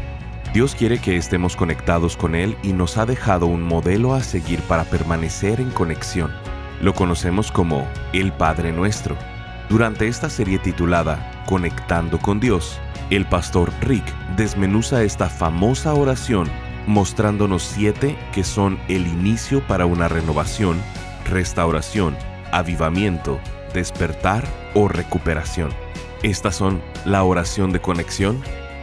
Dios 0.54 0.76
quiere 0.76 1.00
que 1.00 1.18
estemos 1.18 1.56
conectados 1.56 2.16
con 2.16 2.36
Él 2.36 2.56
y 2.62 2.74
nos 2.74 3.00
ha 3.00 3.08
dejado 3.08 3.48
un 3.48 3.64
modelo 3.64 4.14
a 4.14 4.22
seguir 4.22 4.62
para 4.62 4.84
permanecer 4.84 5.60
en 5.60 5.72
conexión. 5.72 6.32
Lo 6.80 6.94
conocemos 6.94 7.52
como 7.52 7.88
el 8.14 8.32
Padre 8.32 8.72
Nuestro. 8.72 9.18
Durante 9.68 10.08
esta 10.08 10.30
serie 10.30 10.60
titulada 10.60 11.44
Conectando 11.48 12.20
con 12.20 12.40
Dios, 12.40 12.80
el 13.10 13.26
pastor 13.26 13.72
Rick 13.82 14.06
desmenuza 14.36 15.02
esta 15.02 15.28
famosa 15.28 15.96
oración 15.96 16.48
mostrándonos 16.86 17.64
siete 17.64 18.16
que 18.32 18.44
son 18.44 18.78
el 18.90 19.08
inicio 19.08 19.66
para 19.66 19.88
una 19.88 20.08
renovación, 20.08 20.80
restauración, 21.32 22.16
avivamiento, 22.52 23.40
despertar 23.74 24.46
o 24.76 24.88
recuperación. 24.88 25.72
Estas 26.22 26.56
son 26.56 26.80
la 27.06 27.24
oración 27.24 27.72
de 27.72 27.82
conexión, 27.82 28.40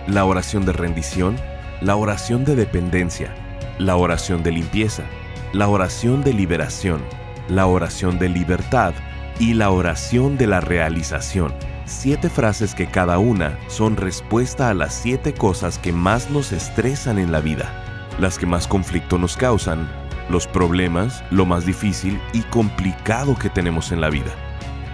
la 0.08 0.24
oración 0.24 0.66
de 0.66 0.72
rendición, 0.72 1.36
la 1.80 1.96
oración 1.96 2.44
de 2.44 2.56
dependencia, 2.56 3.34
la 3.78 3.96
oración 3.96 4.42
de 4.42 4.52
limpieza, 4.52 5.04
la 5.52 5.68
oración 5.68 6.22
de 6.22 6.32
liberación, 6.32 7.02
la 7.48 7.66
oración 7.66 8.18
de 8.18 8.28
libertad 8.28 8.94
y 9.38 9.54
la 9.54 9.70
oración 9.70 10.36
de 10.36 10.46
la 10.46 10.60
realización. 10.60 11.52
Siete 11.86 12.30
frases 12.30 12.74
que 12.74 12.86
cada 12.86 13.18
una 13.18 13.58
son 13.68 13.96
respuesta 13.96 14.68
a 14.68 14.74
las 14.74 14.94
siete 14.94 15.34
cosas 15.34 15.78
que 15.78 15.92
más 15.92 16.30
nos 16.30 16.52
estresan 16.52 17.18
en 17.18 17.32
la 17.32 17.40
vida 17.40 17.70
las 18.20 18.38
que 18.38 18.46
más 18.46 18.66
conflicto 18.66 19.18
nos 19.18 19.36
causan, 19.36 19.88
los 20.28 20.46
problemas, 20.46 21.24
lo 21.30 21.46
más 21.46 21.64
difícil 21.64 22.20
y 22.32 22.42
complicado 22.42 23.36
que 23.36 23.48
tenemos 23.48 23.92
en 23.92 24.00
la 24.00 24.10
vida. 24.10 24.30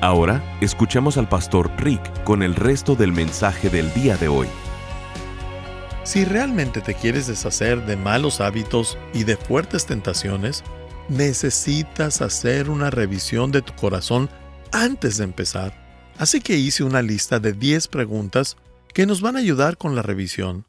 Ahora 0.00 0.42
escuchemos 0.60 1.16
al 1.16 1.28
pastor 1.28 1.70
Rick 1.78 2.24
con 2.24 2.42
el 2.42 2.54
resto 2.54 2.94
del 2.94 3.12
mensaje 3.12 3.70
del 3.70 3.90
día 3.94 4.18
de 4.18 4.28
hoy. 4.28 4.46
Si 6.02 6.26
realmente 6.26 6.82
te 6.82 6.92
quieres 6.92 7.26
deshacer 7.26 7.86
de 7.86 7.96
malos 7.96 8.42
hábitos 8.42 8.98
y 9.14 9.24
de 9.24 9.38
fuertes 9.38 9.86
tentaciones, 9.86 10.62
necesitas 11.08 12.20
hacer 12.20 12.68
una 12.68 12.90
revisión 12.90 13.50
de 13.50 13.62
tu 13.62 13.74
corazón 13.74 14.28
antes 14.72 15.16
de 15.16 15.24
empezar. 15.24 15.72
Así 16.18 16.42
que 16.42 16.56
hice 16.56 16.84
una 16.84 17.00
lista 17.00 17.40
de 17.40 17.54
10 17.54 17.88
preguntas 17.88 18.58
que 18.92 19.06
nos 19.06 19.22
van 19.22 19.36
a 19.36 19.38
ayudar 19.38 19.78
con 19.78 19.96
la 19.96 20.02
revisión. 20.02 20.66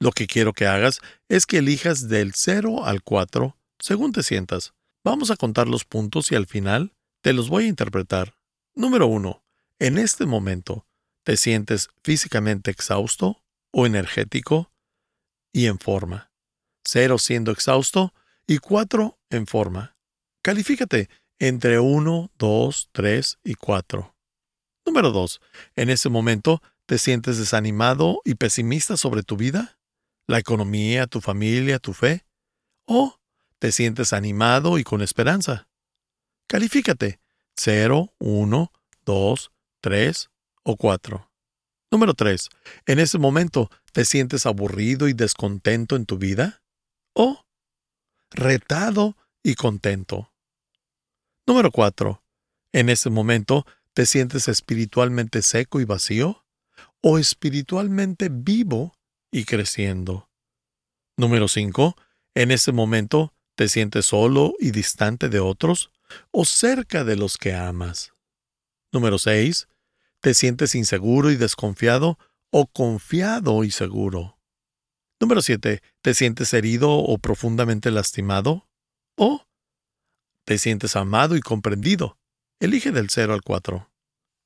Lo 0.00 0.12
que 0.12 0.26
quiero 0.26 0.54
que 0.54 0.66
hagas 0.66 1.00
es 1.28 1.44
que 1.44 1.58
elijas 1.58 2.08
del 2.08 2.32
0 2.34 2.86
al 2.86 3.02
4 3.02 3.57
según 3.78 4.12
te 4.12 4.22
sientas. 4.22 4.74
Vamos 5.04 5.30
a 5.30 5.36
contar 5.36 5.68
los 5.68 5.84
puntos 5.84 6.32
y 6.32 6.34
al 6.34 6.46
final 6.46 6.94
te 7.22 7.32
los 7.32 7.48
voy 7.48 7.64
a 7.64 7.68
interpretar. 7.68 8.34
Número 8.74 9.06
1. 9.06 9.42
En 9.78 9.98
este 9.98 10.26
momento, 10.26 10.86
¿te 11.24 11.36
sientes 11.36 11.88
físicamente 12.02 12.70
exhausto 12.70 13.42
o 13.72 13.86
energético 13.86 14.72
y 15.52 15.66
en 15.66 15.78
forma? 15.78 16.32
0 16.84 17.18
siendo 17.18 17.52
exhausto 17.52 18.14
y 18.46 18.58
4 18.58 19.18
en 19.30 19.46
forma. 19.46 19.96
Califícate 20.42 21.08
entre 21.38 21.78
1, 21.78 22.30
2, 22.38 22.88
3 22.92 23.38
y 23.44 23.54
4. 23.54 24.16
Número 24.86 25.12
2. 25.12 25.40
En 25.76 25.90
ese 25.90 26.08
momento, 26.08 26.62
¿te 26.86 26.98
sientes 26.98 27.38
desanimado 27.38 28.20
y 28.24 28.34
pesimista 28.34 28.96
sobre 28.96 29.22
tu 29.22 29.36
vida? 29.36 29.78
¿La 30.26 30.38
economía, 30.38 31.06
tu 31.06 31.20
familia, 31.20 31.78
tu 31.78 31.92
fe? 31.92 32.24
¿O 32.86 33.17
te 33.58 33.72
sientes 33.72 34.12
animado 34.12 34.78
y 34.78 34.84
con 34.84 35.02
esperanza? 35.02 35.68
Califícate 36.46 37.20
0, 37.56 38.14
1, 38.18 38.72
2, 39.04 39.52
3 39.80 40.30
o 40.62 40.76
4. 40.76 41.30
Número 41.90 42.14
3. 42.14 42.48
En 42.86 42.98
ese 42.98 43.18
momento, 43.18 43.70
¿te 43.92 44.04
sientes 44.04 44.46
aburrido 44.46 45.08
y 45.08 45.12
descontento 45.12 45.96
en 45.96 46.06
tu 46.06 46.18
vida? 46.18 46.62
¿O 47.14 47.44
retado 48.30 49.16
y 49.42 49.54
contento. 49.54 50.32
Número 51.46 51.70
4. 51.70 52.22
En 52.72 52.88
ese 52.88 53.10
momento, 53.10 53.66
¿te 53.94 54.06
sientes 54.06 54.48
espiritualmente 54.48 55.42
seco 55.42 55.80
y 55.80 55.84
vacío? 55.84 56.44
¿O 57.00 57.18
espiritualmente 57.18 58.28
vivo 58.30 58.98
y 59.30 59.44
creciendo. 59.44 60.28
Número 61.16 61.48
5. 61.48 61.96
En 62.34 62.50
ese 62.50 62.72
momento, 62.72 63.34
¿te 63.58 63.68
sientes 63.68 64.06
solo 64.06 64.54
y 64.60 64.70
distante 64.70 65.28
de 65.28 65.40
otros 65.40 65.90
o 66.30 66.44
cerca 66.44 67.02
de 67.02 67.16
los 67.16 67.36
que 67.36 67.54
amas? 67.54 68.12
Número 68.92 69.18
6. 69.18 69.66
¿Te 70.20 70.34
sientes 70.34 70.76
inseguro 70.76 71.32
y 71.32 71.36
desconfiado 71.36 72.20
o 72.52 72.68
confiado 72.68 73.64
y 73.64 73.72
seguro? 73.72 74.38
Número 75.20 75.42
7. 75.42 75.82
¿Te 76.02 76.14
sientes 76.14 76.54
herido 76.54 76.92
o 76.92 77.18
profundamente 77.18 77.90
lastimado? 77.90 78.68
¿O 79.16 79.44
te 80.44 80.56
sientes 80.58 80.94
amado 80.94 81.34
y 81.34 81.40
comprendido? 81.40 82.16
Elige 82.60 82.92
del 82.92 83.10
0 83.10 83.34
al 83.34 83.42
4. 83.42 83.90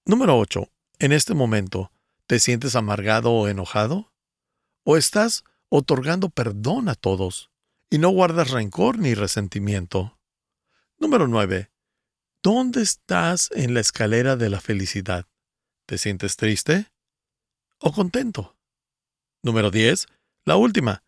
Número 0.06 0.38
8. 0.38 0.70
En 1.00 1.12
este 1.12 1.34
momento, 1.34 1.92
¿te 2.26 2.40
sientes 2.40 2.76
amargado 2.76 3.30
o 3.30 3.46
enojado? 3.46 4.10
¿O 4.84 4.96
estás 4.96 5.44
otorgando 5.68 6.30
perdón 6.30 6.88
a 6.88 6.94
todos 6.94 7.51
y 7.92 7.98
no 7.98 8.08
guardas 8.08 8.50
rencor 8.50 8.98
ni 8.98 9.12
resentimiento? 9.12 10.18
Número 10.98 11.28
9. 11.28 11.70
¿Dónde 12.42 12.80
estás 12.80 13.50
en 13.54 13.74
la 13.74 13.80
escalera 13.80 14.36
de 14.36 14.48
la 14.48 14.62
felicidad? 14.62 15.26
¿Te 15.84 15.98
sientes 15.98 16.38
triste 16.38 16.90
o 17.76 17.92
contento? 17.92 18.56
Número 19.42 19.70
10. 19.70 20.06
La 20.46 20.56
última. 20.56 21.04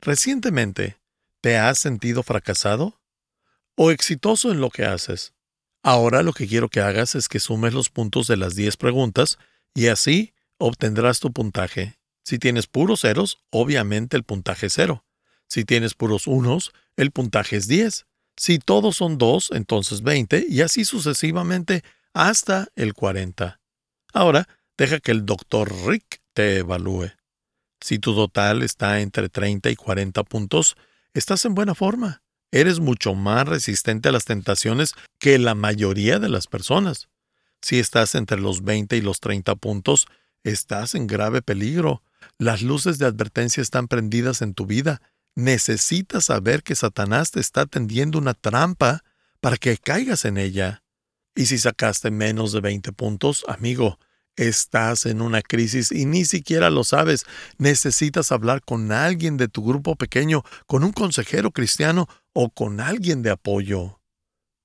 Recientemente, 0.00 0.98
¿te 1.40 1.56
has 1.56 1.78
sentido 1.78 2.24
fracasado 2.24 3.00
o 3.76 3.92
exitoso 3.92 4.50
en 4.50 4.60
lo 4.60 4.70
que 4.70 4.84
haces? 4.84 5.34
Ahora 5.84 6.24
lo 6.24 6.32
que 6.32 6.48
quiero 6.48 6.68
que 6.68 6.80
hagas 6.80 7.14
es 7.14 7.28
que 7.28 7.38
sumes 7.38 7.74
los 7.74 7.90
puntos 7.90 8.26
de 8.26 8.38
las 8.38 8.56
10 8.56 8.76
preguntas 8.76 9.38
y 9.72 9.86
así 9.86 10.34
obtendrás 10.58 11.20
tu 11.20 11.32
puntaje. 11.32 11.96
Si 12.24 12.40
tienes 12.40 12.66
puros 12.66 13.02
ceros, 13.02 13.38
obviamente 13.50 14.16
el 14.16 14.24
puntaje 14.24 14.66
es 14.66 14.72
cero. 14.72 15.04
Si 15.54 15.64
tienes 15.64 15.94
puros 15.94 16.26
unos, 16.26 16.72
el 16.96 17.12
puntaje 17.12 17.54
es 17.54 17.68
10. 17.68 18.06
Si 18.36 18.58
todos 18.58 18.96
son 18.96 19.18
2, 19.18 19.52
entonces 19.52 20.02
20 20.02 20.46
y 20.48 20.62
así 20.62 20.84
sucesivamente 20.84 21.84
hasta 22.12 22.66
el 22.74 22.92
40. 22.92 23.60
Ahora, 24.12 24.48
deja 24.76 24.98
que 24.98 25.12
el 25.12 25.24
doctor 25.24 25.72
Rick 25.86 26.22
te 26.32 26.56
evalúe. 26.56 27.12
Si 27.80 28.00
tu 28.00 28.16
total 28.16 28.64
está 28.64 29.00
entre 29.00 29.28
30 29.28 29.70
y 29.70 29.76
40 29.76 30.24
puntos, 30.24 30.76
estás 31.12 31.44
en 31.44 31.54
buena 31.54 31.76
forma. 31.76 32.24
Eres 32.50 32.80
mucho 32.80 33.14
más 33.14 33.46
resistente 33.46 34.08
a 34.08 34.12
las 34.12 34.24
tentaciones 34.24 34.94
que 35.20 35.38
la 35.38 35.54
mayoría 35.54 36.18
de 36.18 36.30
las 36.30 36.48
personas. 36.48 37.06
Si 37.62 37.78
estás 37.78 38.16
entre 38.16 38.40
los 38.40 38.64
20 38.64 38.96
y 38.96 39.02
los 39.02 39.20
30 39.20 39.54
puntos, 39.54 40.08
estás 40.42 40.96
en 40.96 41.06
grave 41.06 41.42
peligro. 41.42 42.02
Las 42.38 42.62
luces 42.62 42.98
de 42.98 43.06
advertencia 43.06 43.60
están 43.60 43.86
prendidas 43.86 44.42
en 44.42 44.54
tu 44.54 44.66
vida. 44.66 45.00
Necesitas 45.36 46.26
saber 46.26 46.62
que 46.62 46.74
Satanás 46.74 47.30
te 47.30 47.40
está 47.40 47.66
tendiendo 47.66 48.18
una 48.18 48.34
trampa 48.34 49.02
para 49.40 49.56
que 49.56 49.76
caigas 49.76 50.24
en 50.24 50.38
ella. 50.38 50.82
Y 51.34 51.46
si 51.46 51.58
sacaste 51.58 52.10
menos 52.10 52.52
de 52.52 52.60
20 52.60 52.92
puntos, 52.92 53.44
amigo, 53.48 53.98
Estás 54.36 55.06
en 55.06 55.22
una 55.22 55.42
crisis 55.42 55.92
y 55.92 56.06
ni 56.06 56.24
siquiera 56.24 56.68
lo 56.68 56.82
sabes. 56.82 57.24
Necesitas 57.58 58.32
hablar 58.32 58.62
con 58.64 58.90
alguien 58.90 59.36
de 59.36 59.46
tu 59.46 59.64
grupo 59.64 59.94
pequeño, 59.94 60.42
con 60.66 60.82
un 60.82 60.92
consejero 60.92 61.52
cristiano 61.52 62.08
o 62.32 62.50
con 62.50 62.80
alguien 62.80 63.22
de 63.22 63.30
apoyo. 63.30 64.00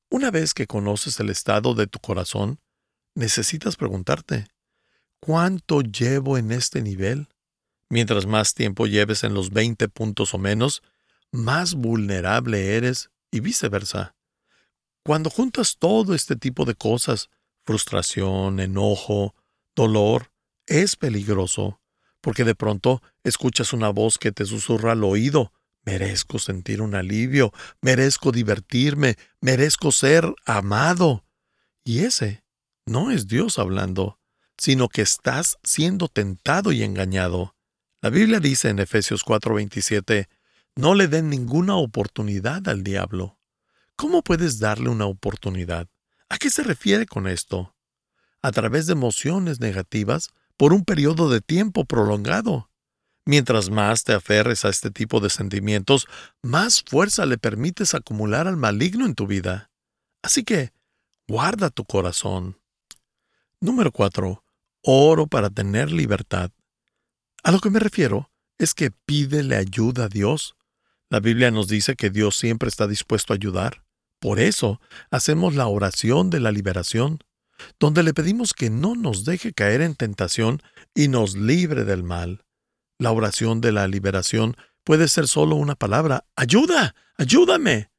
Una 0.09 0.31
vez 0.31 0.55
que 0.55 0.65
conoces 0.65 1.19
el 1.19 1.29
estado 1.29 1.75
de 1.75 1.85
tu 1.85 1.99
corazón, 1.99 2.59
necesitas 3.13 3.75
preguntarte, 3.75 4.47
¿cuánto 5.19 5.81
llevo 5.81 6.39
en 6.39 6.51
este 6.51 6.81
nivel? 6.81 7.29
Mientras 7.89 8.27
más 8.27 8.53
tiempo 8.53 8.85
lleves 8.85 9.23
en 9.23 9.33
los 9.33 9.49
20 9.49 9.89
puntos 9.89 10.33
o 10.33 10.37
menos, 10.37 10.83
más 11.31 11.73
vulnerable 11.73 12.75
eres 12.75 13.09
y 13.31 13.39
viceversa. 13.39 14.15
Cuando 15.03 15.29
juntas 15.29 15.77
todo 15.79 16.13
este 16.13 16.35
tipo 16.35 16.65
de 16.65 16.75
cosas, 16.75 17.29
frustración, 17.65 18.59
enojo, 18.59 19.33
dolor 19.75 20.31
es 20.67 20.95
peligroso, 20.95 21.81
porque 22.21 22.43
de 22.43 22.55
pronto 22.55 23.01
escuchas 23.23 23.73
una 23.73 23.89
voz 23.89 24.17
que 24.17 24.31
te 24.31 24.45
susurra 24.45 24.91
al 24.91 25.03
oído, 25.03 25.51
merezco 25.83 26.37
sentir 26.37 26.81
un 26.81 26.93
alivio, 26.93 27.51
merezco 27.81 28.31
divertirme, 28.31 29.15
merezco 29.41 29.91
ser 29.91 30.31
amado. 30.45 31.25
Y 31.83 31.99
ese 31.99 32.43
no 32.85 33.09
es 33.09 33.27
Dios 33.27 33.57
hablando, 33.57 34.19
sino 34.57 34.89
que 34.89 35.01
estás 35.01 35.57
siendo 35.63 36.07
tentado 36.07 36.71
y 36.71 36.83
engañado. 36.83 37.55
La 38.01 38.09
Biblia 38.09 38.39
dice 38.39 38.69
en 38.69 38.79
Efesios 38.79 39.23
4:27, 39.23 40.27
no 40.75 40.95
le 40.95 41.07
den 41.07 41.29
ninguna 41.29 41.75
oportunidad 41.75 42.67
al 42.69 42.83
diablo. 42.83 43.37
¿Cómo 43.95 44.23
puedes 44.23 44.59
darle 44.59 44.89
una 44.89 45.05
oportunidad? 45.05 45.87
¿A 46.29 46.37
qué 46.37 46.49
se 46.49 46.63
refiere 46.63 47.05
con 47.05 47.27
esto? 47.27 47.75
a 48.41 48.51
través 48.51 48.87
de 48.87 48.93
emociones 48.93 49.59
negativas 49.59 50.29
por 50.57 50.73
un 50.73 50.85
periodo 50.85 51.29
de 51.29 51.41
tiempo 51.41 51.85
prolongado. 51.85 52.69
Mientras 53.25 53.69
más 53.69 54.03
te 54.03 54.13
aferres 54.13 54.65
a 54.65 54.69
este 54.69 54.91
tipo 54.91 55.19
de 55.19 55.29
sentimientos, 55.29 56.07
más 56.41 56.81
fuerza 56.81 57.25
le 57.25 57.37
permites 57.37 57.93
acumular 57.93 58.47
al 58.47 58.57
maligno 58.57 59.05
en 59.05 59.13
tu 59.13 59.27
vida. 59.27 59.69
Así 60.21 60.43
que, 60.43 60.71
guarda 61.27 61.69
tu 61.69 61.85
corazón. 61.85 62.59
Número 63.59 63.91
4. 63.91 64.43
Oro 64.83 65.27
para 65.27 65.49
tener 65.49 65.91
libertad. 65.91 66.51
A 67.43 67.51
lo 67.51 67.59
que 67.59 67.69
me 67.69 67.79
refiero 67.79 68.31
es 68.57 68.73
que 68.73 68.91
pídele 68.91 69.55
ayuda 69.55 70.05
a 70.05 70.09
Dios. 70.09 70.55
La 71.09 71.19
Biblia 71.19 71.51
nos 71.51 71.67
dice 71.67 71.95
que 71.95 72.09
Dios 72.09 72.37
siempre 72.37 72.69
está 72.69 72.87
dispuesto 72.87 73.33
a 73.33 73.35
ayudar. 73.35 73.83
Por 74.19 74.39
eso 74.39 74.81
hacemos 75.11 75.55
la 75.55 75.67
oración 75.67 76.29
de 76.29 76.39
la 76.39 76.51
liberación 76.51 77.19
donde 77.79 78.03
le 78.03 78.13
pedimos 78.13 78.53
que 78.53 78.69
no 78.69 78.95
nos 78.95 79.25
deje 79.25 79.53
caer 79.53 79.81
en 79.81 79.95
tentación 79.95 80.61
y 80.93 81.07
nos 81.07 81.35
libre 81.35 81.83
del 81.85 82.03
mal. 82.03 82.45
La 82.97 83.11
oración 83.11 83.61
de 83.61 83.71
la 83.71 83.87
liberación 83.87 84.55
puede 84.83 85.07
ser 85.07 85.27
solo 85.27 85.55
una 85.55 85.75
palabra, 85.75 86.25
ayuda, 86.35 86.95
ayúdame. 87.17 87.91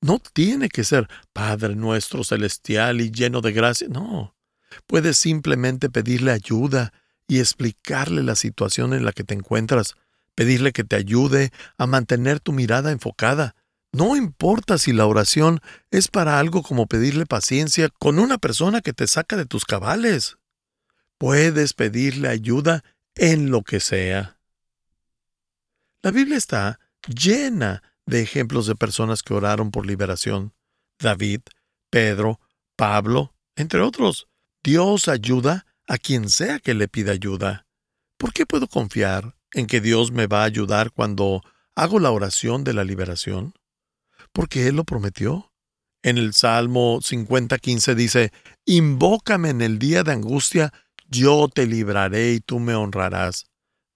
No 0.00 0.20
tiene 0.32 0.68
que 0.68 0.84
ser 0.84 1.08
Padre 1.32 1.76
nuestro 1.76 2.24
celestial 2.24 3.00
y 3.00 3.10
lleno 3.10 3.40
de 3.40 3.52
gracia, 3.52 3.88
no. 3.88 4.36
Puedes 4.86 5.16
simplemente 5.16 5.88
pedirle 5.88 6.32
ayuda 6.32 6.92
y 7.28 7.40
explicarle 7.40 8.22
la 8.22 8.36
situación 8.36 8.92
en 8.92 9.04
la 9.04 9.12
que 9.12 9.24
te 9.24 9.34
encuentras, 9.34 9.94
pedirle 10.34 10.72
que 10.72 10.84
te 10.84 10.96
ayude 10.96 11.52
a 11.78 11.86
mantener 11.86 12.40
tu 12.40 12.52
mirada 12.52 12.92
enfocada, 12.92 13.54
no 13.94 14.16
importa 14.16 14.76
si 14.76 14.92
la 14.92 15.06
oración 15.06 15.60
es 15.92 16.08
para 16.08 16.40
algo 16.40 16.64
como 16.64 16.88
pedirle 16.88 17.26
paciencia 17.26 17.88
con 17.90 18.18
una 18.18 18.38
persona 18.38 18.80
que 18.80 18.92
te 18.92 19.06
saca 19.06 19.36
de 19.36 19.46
tus 19.46 19.64
cabales. 19.64 20.36
Puedes 21.16 21.74
pedirle 21.74 22.28
ayuda 22.28 22.82
en 23.14 23.52
lo 23.52 23.62
que 23.62 23.78
sea. 23.78 24.36
La 26.02 26.10
Biblia 26.10 26.36
está 26.36 26.80
llena 27.06 27.84
de 28.04 28.20
ejemplos 28.20 28.66
de 28.66 28.74
personas 28.74 29.22
que 29.22 29.32
oraron 29.32 29.70
por 29.70 29.86
liberación. 29.86 30.52
David, 30.98 31.42
Pedro, 31.88 32.40
Pablo, 32.74 33.32
entre 33.54 33.80
otros. 33.80 34.26
Dios 34.64 35.06
ayuda 35.06 35.66
a 35.86 35.98
quien 35.98 36.28
sea 36.28 36.58
que 36.58 36.74
le 36.74 36.88
pida 36.88 37.12
ayuda. 37.12 37.66
¿Por 38.16 38.32
qué 38.32 38.46
puedo 38.46 38.68
confiar 38.68 39.36
en 39.52 39.66
que 39.66 39.80
Dios 39.80 40.12
me 40.12 40.26
va 40.26 40.42
a 40.42 40.46
ayudar 40.46 40.90
cuando 40.90 41.42
hago 41.74 41.98
la 41.98 42.10
oración 42.10 42.64
de 42.64 42.74
la 42.74 42.84
liberación? 42.84 43.54
porque 44.34 44.66
Él 44.68 44.76
lo 44.76 44.84
prometió. 44.84 45.50
En 46.02 46.18
el 46.18 46.34
Salmo 46.34 47.00
50:15 47.00 47.94
dice, 47.94 48.32
Invócame 48.66 49.48
en 49.48 49.62
el 49.62 49.78
día 49.78 50.02
de 50.02 50.12
angustia, 50.12 50.74
yo 51.08 51.48
te 51.48 51.66
libraré 51.66 52.32
y 52.32 52.40
tú 52.40 52.58
me 52.58 52.74
honrarás. 52.74 53.46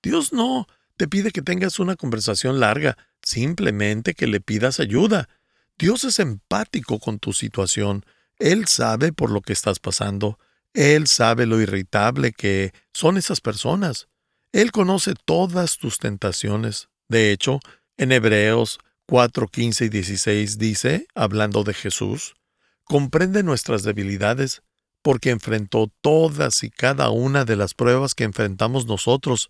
Dios 0.02 0.32
no 0.32 0.66
te 0.96 1.08
pide 1.08 1.32
que 1.32 1.42
tengas 1.42 1.78
una 1.78 1.96
conversación 1.96 2.60
larga, 2.60 2.96
simplemente 3.22 4.14
que 4.14 4.26
le 4.26 4.40
pidas 4.40 4.80
ayuda. 4.80 5.28
Dios 5.76 6.04
es 6.04 6.18
empático 6.18 6.98
con 6.98 7.18
tu 7.18 7.32
situación. 7.32 8.06
Él 8.38 8.66
sabe 8.68 9.12
por 9.12 9.30
lo 9.30 9.42
que 9.42 9.52
estás 9.52 9.78
pasando. 9.78 10.38
Él 10.78 11.08
sabe 11.08 11.44
lo 11.44 11.60
irritable 11.60 12.30
que 12.30 12.72
son 12.92 13.16
esas 13.16 13.40
personas. 13.40 14.06
Él 14.52 14.70
conoce 14.70 15.14
todas 15.24 15.76
tus 15.76 15.98
tentaciones. 15.98 16.88
De 17.08 17.32
hecho, 17.32 17.58
en 17.96 18.12
Hebreos 18.12 18.78
4, 19.06 19.48
15 19.48 19.86
y 19.86 19.88
16 19.88 20.56
dice, 20.56 21.08
hablando 21.16 21.64
de 21.64 21.74
Jesús, 21.74 22.36
comprende 22.84 23.42
nuestras 23.42 23.82
debilidades, 23.82 24.62
porque 25.02 25.30
enfrentó 25.30 25.90
todas 26.00 26.62
y 26.62 26.70
cada 26.70 27.10
una 27.10 27.44
de 27.44 27.56
las 27.56 27.74
pruebas 27.74 28.14
que 28.14 28.22
enfrentamos 28.22 28.86
nosotros. 28.86 29.48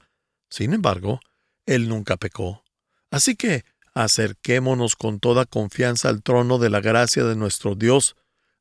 Sin 0.48 0.72
embargo, 0.72 1.20
Él 1.66 1.90
nunca 1.90 2.16
pecó. 2.16 2.64
Así 3.10 3.36
que 3.36 3.66
acerquémonos 3.92 4.96
con 4.96 5.20
toda 5.20 5.44
confianza 5.44 6.08
al 6.08 6.22
trono 6.22 6.56
de 6.56 6.70
la 6.70 6.80
gracia 6.80 7.24
de 7.24 7.36
nuestro 7.36 7.74
Dios. 7.74 8.16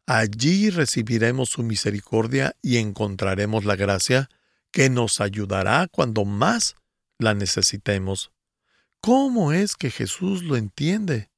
Allí 0.09 0.69
recibiremos 0.69 1.49
su 1.49 1.63
misericordia 1.63 2.55
y 2.61 2.77
encontraremos 2.77 3.65
la 3.65 3.75
gracia 3.75 4.29
que 4.71 4.89
nos 4.89 5.19
ayudará 5.19 5.89
cuando 5.91 6.23
más 6.23 6.77
la 7.19 7.33
necesitemos. 7.33 8.31
¿Cómo 9.01 9.51
es 9.51 9.75
que 9.75 9.91
Jesús 9.91 10.43
lo 10.43 10.55
entiende? 10.55 11.29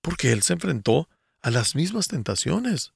Porque 0.00 0.32
Él 0.32 0.42
se 0.42 0.54
enfrentó 0.54 1.10
a 1.42 1.50
las 1.50 1.74
mismas 1.74 2.08
tentaciones. 2.08 2.94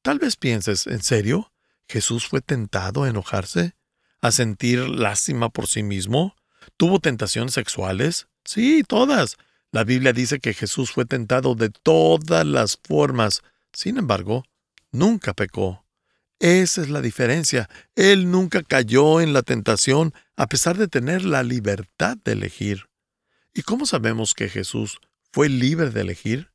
Tal 0.00 0.20
vez 0.20 0.36
pienses, 0.36 0.86
¿en 0.86 1.02
serio? 1.02 1.52
¿Jesús 1.88 2.28
fue 2.28 2.40
tentado 2.40 3.02
a 3.02 3.08
enojarse? 3.08 3.74
¿A 4.20 4.30
sentir 4.30 4.88
lástima 4.88 5.48
por 5.48 5.66
sí 5.66 5.82
mismo? 5.82 6.36
¿Tuvo 6.76 7.00
tentaciones 7.00 7.54
sexuales? 7.54 8.28
Sí, 8.44 8.84
todas. 8.86 9.36
La 9.72 9.82
Biblia 9.82 10.12
dice 10.12 10.38
que 10.38 10.54
Jesús 10.54 10.92
fue 10.92 11.04
tentado 11.04 11.56
de 11.56 11.70
todas 11.70 12.46
las 12.46 12.78
formas. 12.84 13.42
Sin 13.72 13.96
embargo, 13.96 14.44
nunca 14.92 15.34
pecó. 15.34 15.84
Esa 16.38 16.82
es 16.82 16.88
la 16.88 17.00
diferencia. 17.00 17.68
Él 17.94 18.30
nunca 18.30 18.62
cayó 18.62 19.20
en 19.20 19.32
la 19.32 19.42
tentación 19.42 20.12
a 20.36 20.46
pesar 20.46 20.76
de 20.76 20.88
tener 20.88 21.24
la 21.24 21.42
libertad 21.42 22.16
de 22.24 22.32
elegir. 22.32 22.86
¿Y 23.54 23.62
cómo 23.62 23.86
sabemos 23.86 24.34
que 24.34 24.48
Jesús 24.48 24.98
fue 25.32 25.48
libre 25.48 25.90
de 25.90 26.00
elegir? 26.00 26.52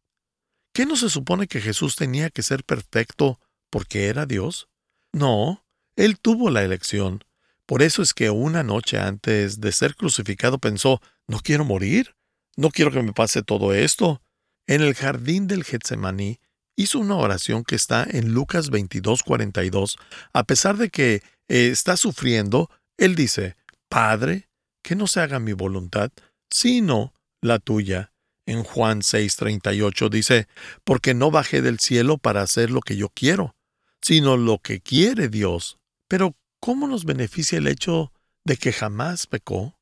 ¿Qué 0.74 0.86
no 0.86 0.96
se 0.96 1.10
supone 1.10 1.48
que 1.48 1.62
Jesús 1.62 1.96
tenía 1.96 2.30
que 2.30 2.44
ser 2.44 2.64
perfecto 2.64 3.40
porque 3.70 4.08
era 4.08 4.26
Dios? 4.26 4.68
No, 5.14 5.66
él 5.96 6.20
tuvo 6.20 6.50
la 6.50 6.64
elección. 6.64 7.24
Por 7.66 7.82
eso 7.82 8.02
es 8.02 8.14
que 8.14 8.30
una 8.30 8.64
noche 8.64 9.00
antes 9.00 9.60
de 9.60 9.72
ser 9.72 9.96
crucificado 9.96 10.60
pensó, 10.60 11.02
no 11.28 11.40
quiero 11.40 11.66
morir, 11.66 12.16
no 12.56 12.70
quiero 12.70 12.92
que 12.92 13.04
me 13.04 13.14
pase 13.14 13.42
todo 13.42 13.74
esto. 13.74 14.22
En 14.68 14.82
el 14.82 14.96
jardín 14.96 15.48
del 15.48 15.64
Getsemaní 15.64 16.40
hizo 16.78 17.00
una 17.00 17.16
oración 17.16 17.66
que 17.66 17.76
está 17.76 18.08
en 18.10 18.34
Lucas 18.34 18.70
22:42. 18.72 19.98
A 20.32 20.44
pesar 20.46 20.78
de 20.78 20.90
que 20.90 21.16
eh, 21.50 21.70
está 21.72 21.98
sufriendo, 21.98 22.70
él 22.98 23.16
dice, 23.16 23.58
Padre, 23.90 24.48
que 24.84 24.96
no 24.96 25.08
se 25.08 25.20
haga 25.20 25.40
mi 25.40 25.52
voluntad, 25.52 26.12
sino 26.50 27.14
la 27.42 27.60
tuya. 27.60 28.14
En 28.46 28.64
Juan 28.64 29.02
6:38 29.02 30.10
dice, 30.10 30.48
porque 30.86 31.14
no 31.14 31.32
bajé 31.32 31.62
del 31.62 31.80
cielo 31.80 32.18
para 32.18 32.42
hacer 32.42 32.72
lo 32.72 32.80
que 32.80 32.96
yo 32.96 33.10
quiero, 33.10 33.56
sino 34.02 34.38
lo 34.38 34.60
que 34.60 34.80
quiere 34.80 35.28
Dios. 35.28 35.80
Pero, 36.08 36.36
¿cómo 36.62 36.88
nos 36.88 37.04
beneficia 37.04 37.58
el 37.58 37.68
hecho 37.68 38.14
de 38.46 38.56
que 38.56 38.72
jamás 38.72 39.28
pecó? 39.28 39.78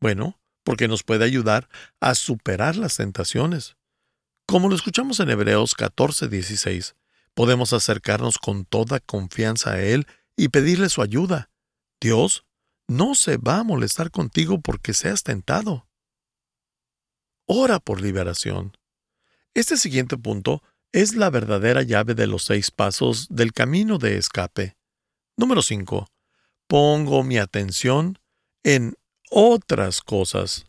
Bueno, 0.00 0.40
porque 0.64 0.88
nos 0.88 1.04
puede 1.04 1.24
ayudar 1.24 1.68
a 2.00 2.14
superar 2.16 2.74
las 2.76 2.96
tentaciones. 2.96 3.77
Como 4.50 4.70
lo 4.70 4.76
escuchamos 4.76 5.20
en 5.20 5.28
Hebreos 5.28 5.74
14:16, 5.76 6.94
podemos 7.34 7.74
acercarnos 7.74 8.38
con 8.38 8.64
toda 8.64 8.98
confianza 8.98 9.72
a 9.72 9.82
Él 9.82 10.06
y 10.38 10.48
pedirle 10.48 10.88
su 10.88 11.02
ayuda. 11.02 11.50
Dios 12.00 12.46
no 12.86 13.14
se 13.14 13.36
va 13.36 13.58
a 13.58 13.62
molestar 13.62 14.10
contigo 14.10 14.62
porque 14.62 14.94
seas 14.94 15.22
tentado. 15.22 15.86
Ora 17.44 17.78
por 17.78 18.00
liberación. 18.00 18.74
Este 19.52 19.76
siguiente 19.76 20.16
punto 20.16 20.62
es 20.92 21.14
la 21.14 21.28
verdadera 21.28 21.82
llave 21.82 22.14
de 22.14 22.26
los 22.26 22.44
seis 22.44 22.70
pasos 22.70 23.26
del 23.28 23.52
camino 23.52 23.98
de 23.98 24.16
escape. 24.16 24.78
Número 25.36 25.60
5. 25.60 26.08
Pongo 26.66 27.22
mi 27.22 27.36
atención 27.36 28.18
en 28.62 28.94
otras 29.30 30.00
cosas. 30.00 30.64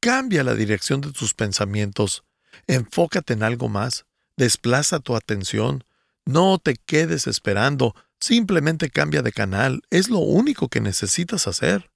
Cambia 0.00 0.42
la 0.42 0.56
dirección 0.56 1.00
de 1.00 1.12
tus 1.12 1.34
pensamientos. 1.34 2.24
Enfócate 2.66 3.34
en 3.34 3.42
algo 3.42 3.68
más. 3.68 4.04
Desplaza 4.36 5.00
tu 5.00 5.16
atención. 5.16 5.84
No 6.24 6.58
te 6.58 6.76
quedes 6.76 7.26
esperando. 7.26 7.94
Simplemente 8.20 8.90
cambia 8.90 9.22
de 9.22 9.32
canal. 9.32 9.82
Es 9.90 10.08
lo 10.10 10.18
único 10.18 10.68
que 10.68 10.80
necesitas 10.80 11.46
hacer. 11.46 11.90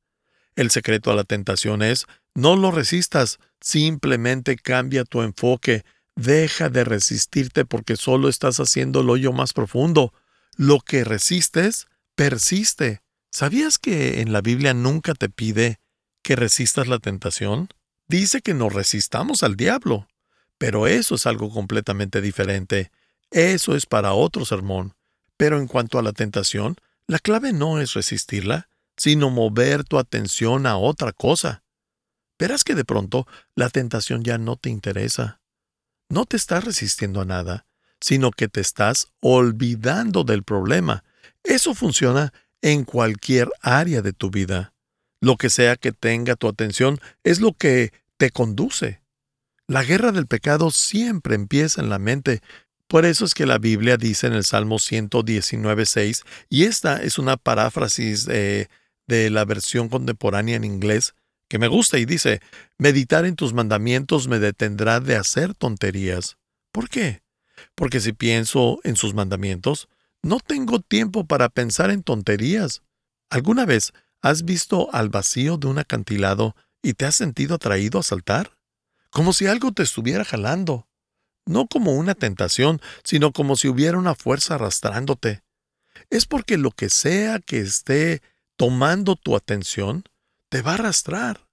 El 0.55 0.70
secreto 0.70 1.11
a 1.11 1.14
la 1.14 1.25
tentación 1.25 1.83
es, 1.83 2.07
no 2.35 2.57
lo 2.57 2.70
resistas, 2.70 3.38
simplemente 3.61 4.57
cambia 4.57 5.05
tu 5.05 5.22
enfoque. 5.22 5.85
Deja 6.14 6.68
de 6.68 6.85
resistirte 6.85 7.64
porque 7.64 7.96
solo 7.96 8.29
estás 8.29 8.61
haciendo 8.61 9.01
el 9.01 9.11
hoyo 9.11 9.33
más 9.33 9.53
profundo. 9.53 10.12
Lo 10.57 10.81
que 10.81 11.05
resistes, 11.05 11.87
persiste. 12.14 13.03
¿Sabías 13.31 13.79
que 13.79 14.20
en 14.20 14.33
la 14.33 14.42
Biblia 14.42 14.75
nunca 14.75 15.14
te 15.14 15.31
pide 15.31 15.81
que 16.22 16.37
resistas 16.37 16.87
la 16.87 16.98
tentación? 16.98 17.68
Dice 18.09 18.42
que 18.42 18.53
nos 18.53 18.75
resistamos 18.75 19.42
al 19.42 19.57
diablo. 19.57 20.07
Pero 20.59 20.87
eso 20.87 21.15
es 21.15 21.27
algo 21.27 21.51
completamente 21.51 22.21
diferente. 22.21 22.91
Eso 23.31 23.75
es 23.75 23.87
para 23.87 24.12
otro 24.12 24.45
sermón. 24.45 24.95
Pero 25.37 25.59
en 25.59 25.67
cuanto 25.67 25.99
a 25.99 26.03
la 26.03 26.12
tentación, 26.12 26.77
la 27.07 27.19
clave 27.19 27.53
no 27.53 27.81
es 27.81 27.95
resistirla, 27.95 28.69
sino 28.97 29.31
mover 29.31 29.85
tu 29.85 29.99
atención 29.99 30.67
a 30.67 30.77
otra 30.77 31.12
cosa. 31.12 31.62
Verás 32.38 32.65
que 32.65 32.75
de 32.75 32.85
pronto 32.85 33.27
la 33.55 33.71
tentación 33.71 34.23
ya 34.23 34.38
no 34.38 34.57
te 34.57 34.71
interesa 34.71 35.43
no 36.12 36.27
te 36.27 36.37
estás 36.37 36.62
resistiendo 36.62 37.23
a 37.23 37.25
nada, 37.25 37.65
sino 37.99 38.33
que 38.33 38.47
te 38.47 38.61
estás 38.61 39.09
olvidando 39.21 40.25
del 40.25 40.43
problema. 40.43 41.05
Eso 41.43 41.75
funciona 41.75 42.35
en 42.61 42.85
cualquier 42.85 43.49
área 43.62 44.03
de 44.03 44.12
tu 44.12 44.31
vida. 44.31 44.75
Lo 45.23 45.37
que 45.37 45.49
sea 45.49 45.77
que 45.77 45.91
tenga 45.93 46.37
tu 46.37 46.49
atención 46.49 47.01
es 47.25 47.41
lo 47.41 47.55
que 47.55 47.95
te 48.19 48.31
conduce. 48.31 49.01
La 49.68 49.85
guerra 49.85 50.12
del 50.12 50.27
pecado 50.27 50.70
siempre 50.70 51.35
empieza 51.35 51.81
en 51.81 51.88
la 51.88 51.98
mente. 51.98 52.40
Por 52.88 53.05
eso 53.05 53.25
es 53.25 53.35
que 53.35 53.46
la 53.46 53.59
Biblia 53.59 53.96
dice 53.96 54.27
en 54.27 54.35
el 54.35 54.44
Salmo 54.44 54.77
119.6, 54.77 56.25
y 56.48 56.64
esta 56.64 57.03
es 57.03 57.18
una 57.18 57.37
paráfrasis 57.37 58.27
de, 58.27 58.68
de 59.07 59.31
la 59.31 59.44
versión 59.44 59.88
contemporánea 59.88 60.57
en 60.57 60.64
inglés, 60.64 61.14
que 61.48 61.59
me 61.59 61.68
gusta 61.68 61.98
y 61.98 62.05
dice, 62.05 62.40
meditar 62.79 63.25
en 63.25 63.37
tus 63.37 63.53
mandamientos 63.53 64.29
me 64.29 64.38
detendrá 64.38 65.01
de 65.01 65.16
hacer 65.16 65.55
tonterías. 65.55 66.38
¿Por 66.72 66.88
qué? 66.88 67.22
Porque 67.75 68.01
si 68.01 68.12
pienso 68.12 68.81
en 68.85 68.96
sus 68.96 69.14
mandamientos, 69.14 69.88
no 70.22 70.40
tengo 70.40 70.81
tiempo 70.81 71.27
para 71.27 71.48
pensar 71.48 71.90
en 71.90 72.03
tonterías. 72.03 72.83
¿Alguna 73.31 73.66
vez 73.66 73.92
has 74.22 74.44
visto 74.44 74.92
al 74.94 75.09
vacío 75.09 75.57
de 75.57 75.66
un 75.66 75.79
acantilado 75.79 76.55
y 76.83 76.94
te 76.94 77.07
has 77.07 77.16
sentido 77.16 77.57
atraído 77.57 77.98
a 77.98 78.03
saltar? 78.03 78.57
Como 79.12 79.35
si 79.35 79.46
algo 79.46 79.72
te 79.72 79.83
estuviera 79.83 80.25
jalando. 80.25 80.88
No 81.44 81.66
como 81.66 81.92
una 81.92 82.14
tentación, 82.14 82.81
sino 83.05 83.33
como 83.33 83.57
si 83.57 83.68
hubiera 83.68 83.98
una 83.98 84.14
fuerza 84.14 84.55
arrastrándote. 84.55 85.42
Es 86.09 86.25
porque 86.25 86.57
lo 86.57 86.70
que 86.70 86.88
sea 86.88 87.38
que 87.38 87.61
esté 87.61 88.22
tomando 88.57 89.16
tu 89.16 89.37
atención, 89.37 90.05
te 90.48 90.62
va 90.62 90.72
a 90.72 90.75
arrastrar. 90.75 91.46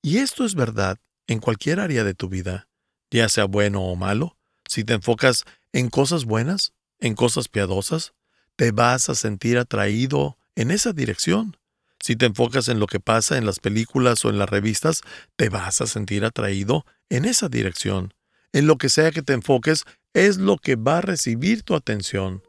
Y 0.00 0.18
esto 0.18 0.44
es 0.44 0.54
verdad 0.54 0.98
en 1.26 1.40
cualquier 1.40 1.80
área 1.80 2.02
de 2.02 2.14
tu 2.14 2.28
vida, 2.28 2.68
ya 3.10 3.28
sea 3.28 3.44
bueno 3.44 3.82
o 3.82 3.94
malo. 3.94 4.38
Si 4.66 4.84
te 4.84 4.94
enfocas 4.94 5.44
en 5.72 5.90
cosas 5.90 6.24
buenas, 6.24 6.72
en 6.98 7.14
cosas 7.14 7.48
piadosas, 7.48 8.14
te 8.56 8.70
vas 8.70 9.10
a 9.10 9.14
sentir 9.14 9.58
atraído 9.58 10.38
en 10.54 10.70
esa 10.70 10.92
dirección. 10.92 11.58
Si 12.00 12.16
te 12.16 12.26
enfocas 12.26 12.68
en 12.68 12.80
lo 12.80 12.86
que 12.86 13.00
pasa 13.00 13.38
en 13.38 13.46
las 13.46 13.58
películas 13.60 14.24
o 14.24 14.30
en 14.30 14.38
las 14.38 14.48
revistas, 14.48 15.02
te 15.36 15.50
vas 15.50 15.80
a 15.80 15.86
sentir 15.86 16.24
atraído 16.24 16.86
en 17.12 17.26
esa 17.26 17.48
dirección. 17.48 18.14
En 18.52 18.66
lo 18.66 18.78
que 18.78 18.88
sea 18.88 19.12
que 19.12 19.22
te 19.22 19.34
enfoques, 19.34 19.84
es 20.14 20.38
lo 20.38 20.56
que 20.56 20.76
va 20.76 20.98
a 20.98 21.02
recibir 21.02 21.62
tu 21.62 21.74
atención. 21.74 22.42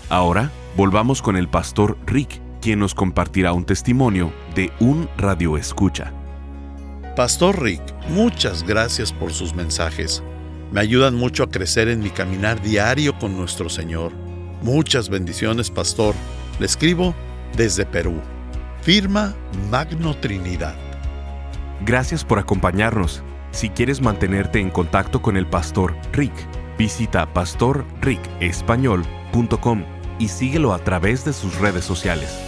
Ahora 0.09 0.53
volvamos 0.77 1.21
con 1.21 1.37
el 1.37 1.49
pastor 1.49 1.99
Rick, 2.07 2.41
quien 2.63 2.79
nos 2.79 2.95
compartirá 2.95 3.53
un 3.53 3.65
testimonio 3.65 4.33
de 4.55 4.71
un 4.79 5.09
radio 5.17 5.57
escucha. 5.57 6.13
Pastor 7.19 7.61
Rick, 7.61 7.83
muchas 8.11 8.63
gracias 8.63 9.13
por 9.13 9.33
sus 9.33 9.53
mensajes. 9.53 10.23
Me 10.71 10.79
ayudan 10.79 11.17
mucho 11.17 11.43
a 11.43 11.51
crecer 11.51 11.89
en 11.89 11.99
mi 11.99 12.11
caminar 12.11 12.63
diario 12.63 13.19
con 13.19 13.37
nuestro 13.37 13.69
Señor. 13.69 14.13
Muchas 14.63 15.09
bendiciones, 15.09 15.69
pastor. 15.69 16.15
Le 16.61 16.67
escribo 16.67 17.17
desde 17.57 17.85
Perú. 17.85 18.21
Firma 18.83 19.35
Magno 19.69 20.17
Trinidad. 20.17 20.77
Gracias 21.85 22.25
por 22.25 22.39
acompañarnos. 22.39 23.25
Si 23.51 23.69
quieres 23.69 24.01
mantenerte 24.01 24.61
en 24.61 24.71
contacto 24.71 25.21
con 25.21 25.37
el 25.37 25.49
pastor 25.49 25.97
Rick, 26.13 26.35
visita 26.79 27.33
pastorricespañol.com 27.33 29.85
y 30.21 30.29
síguelo 30.29 30.73
a 30.73 30.79
través 30.79 31.25
de 31.25 31.33
sus 31.33 31.59
redes 31.59 31.85
sociales. 31.85 32.48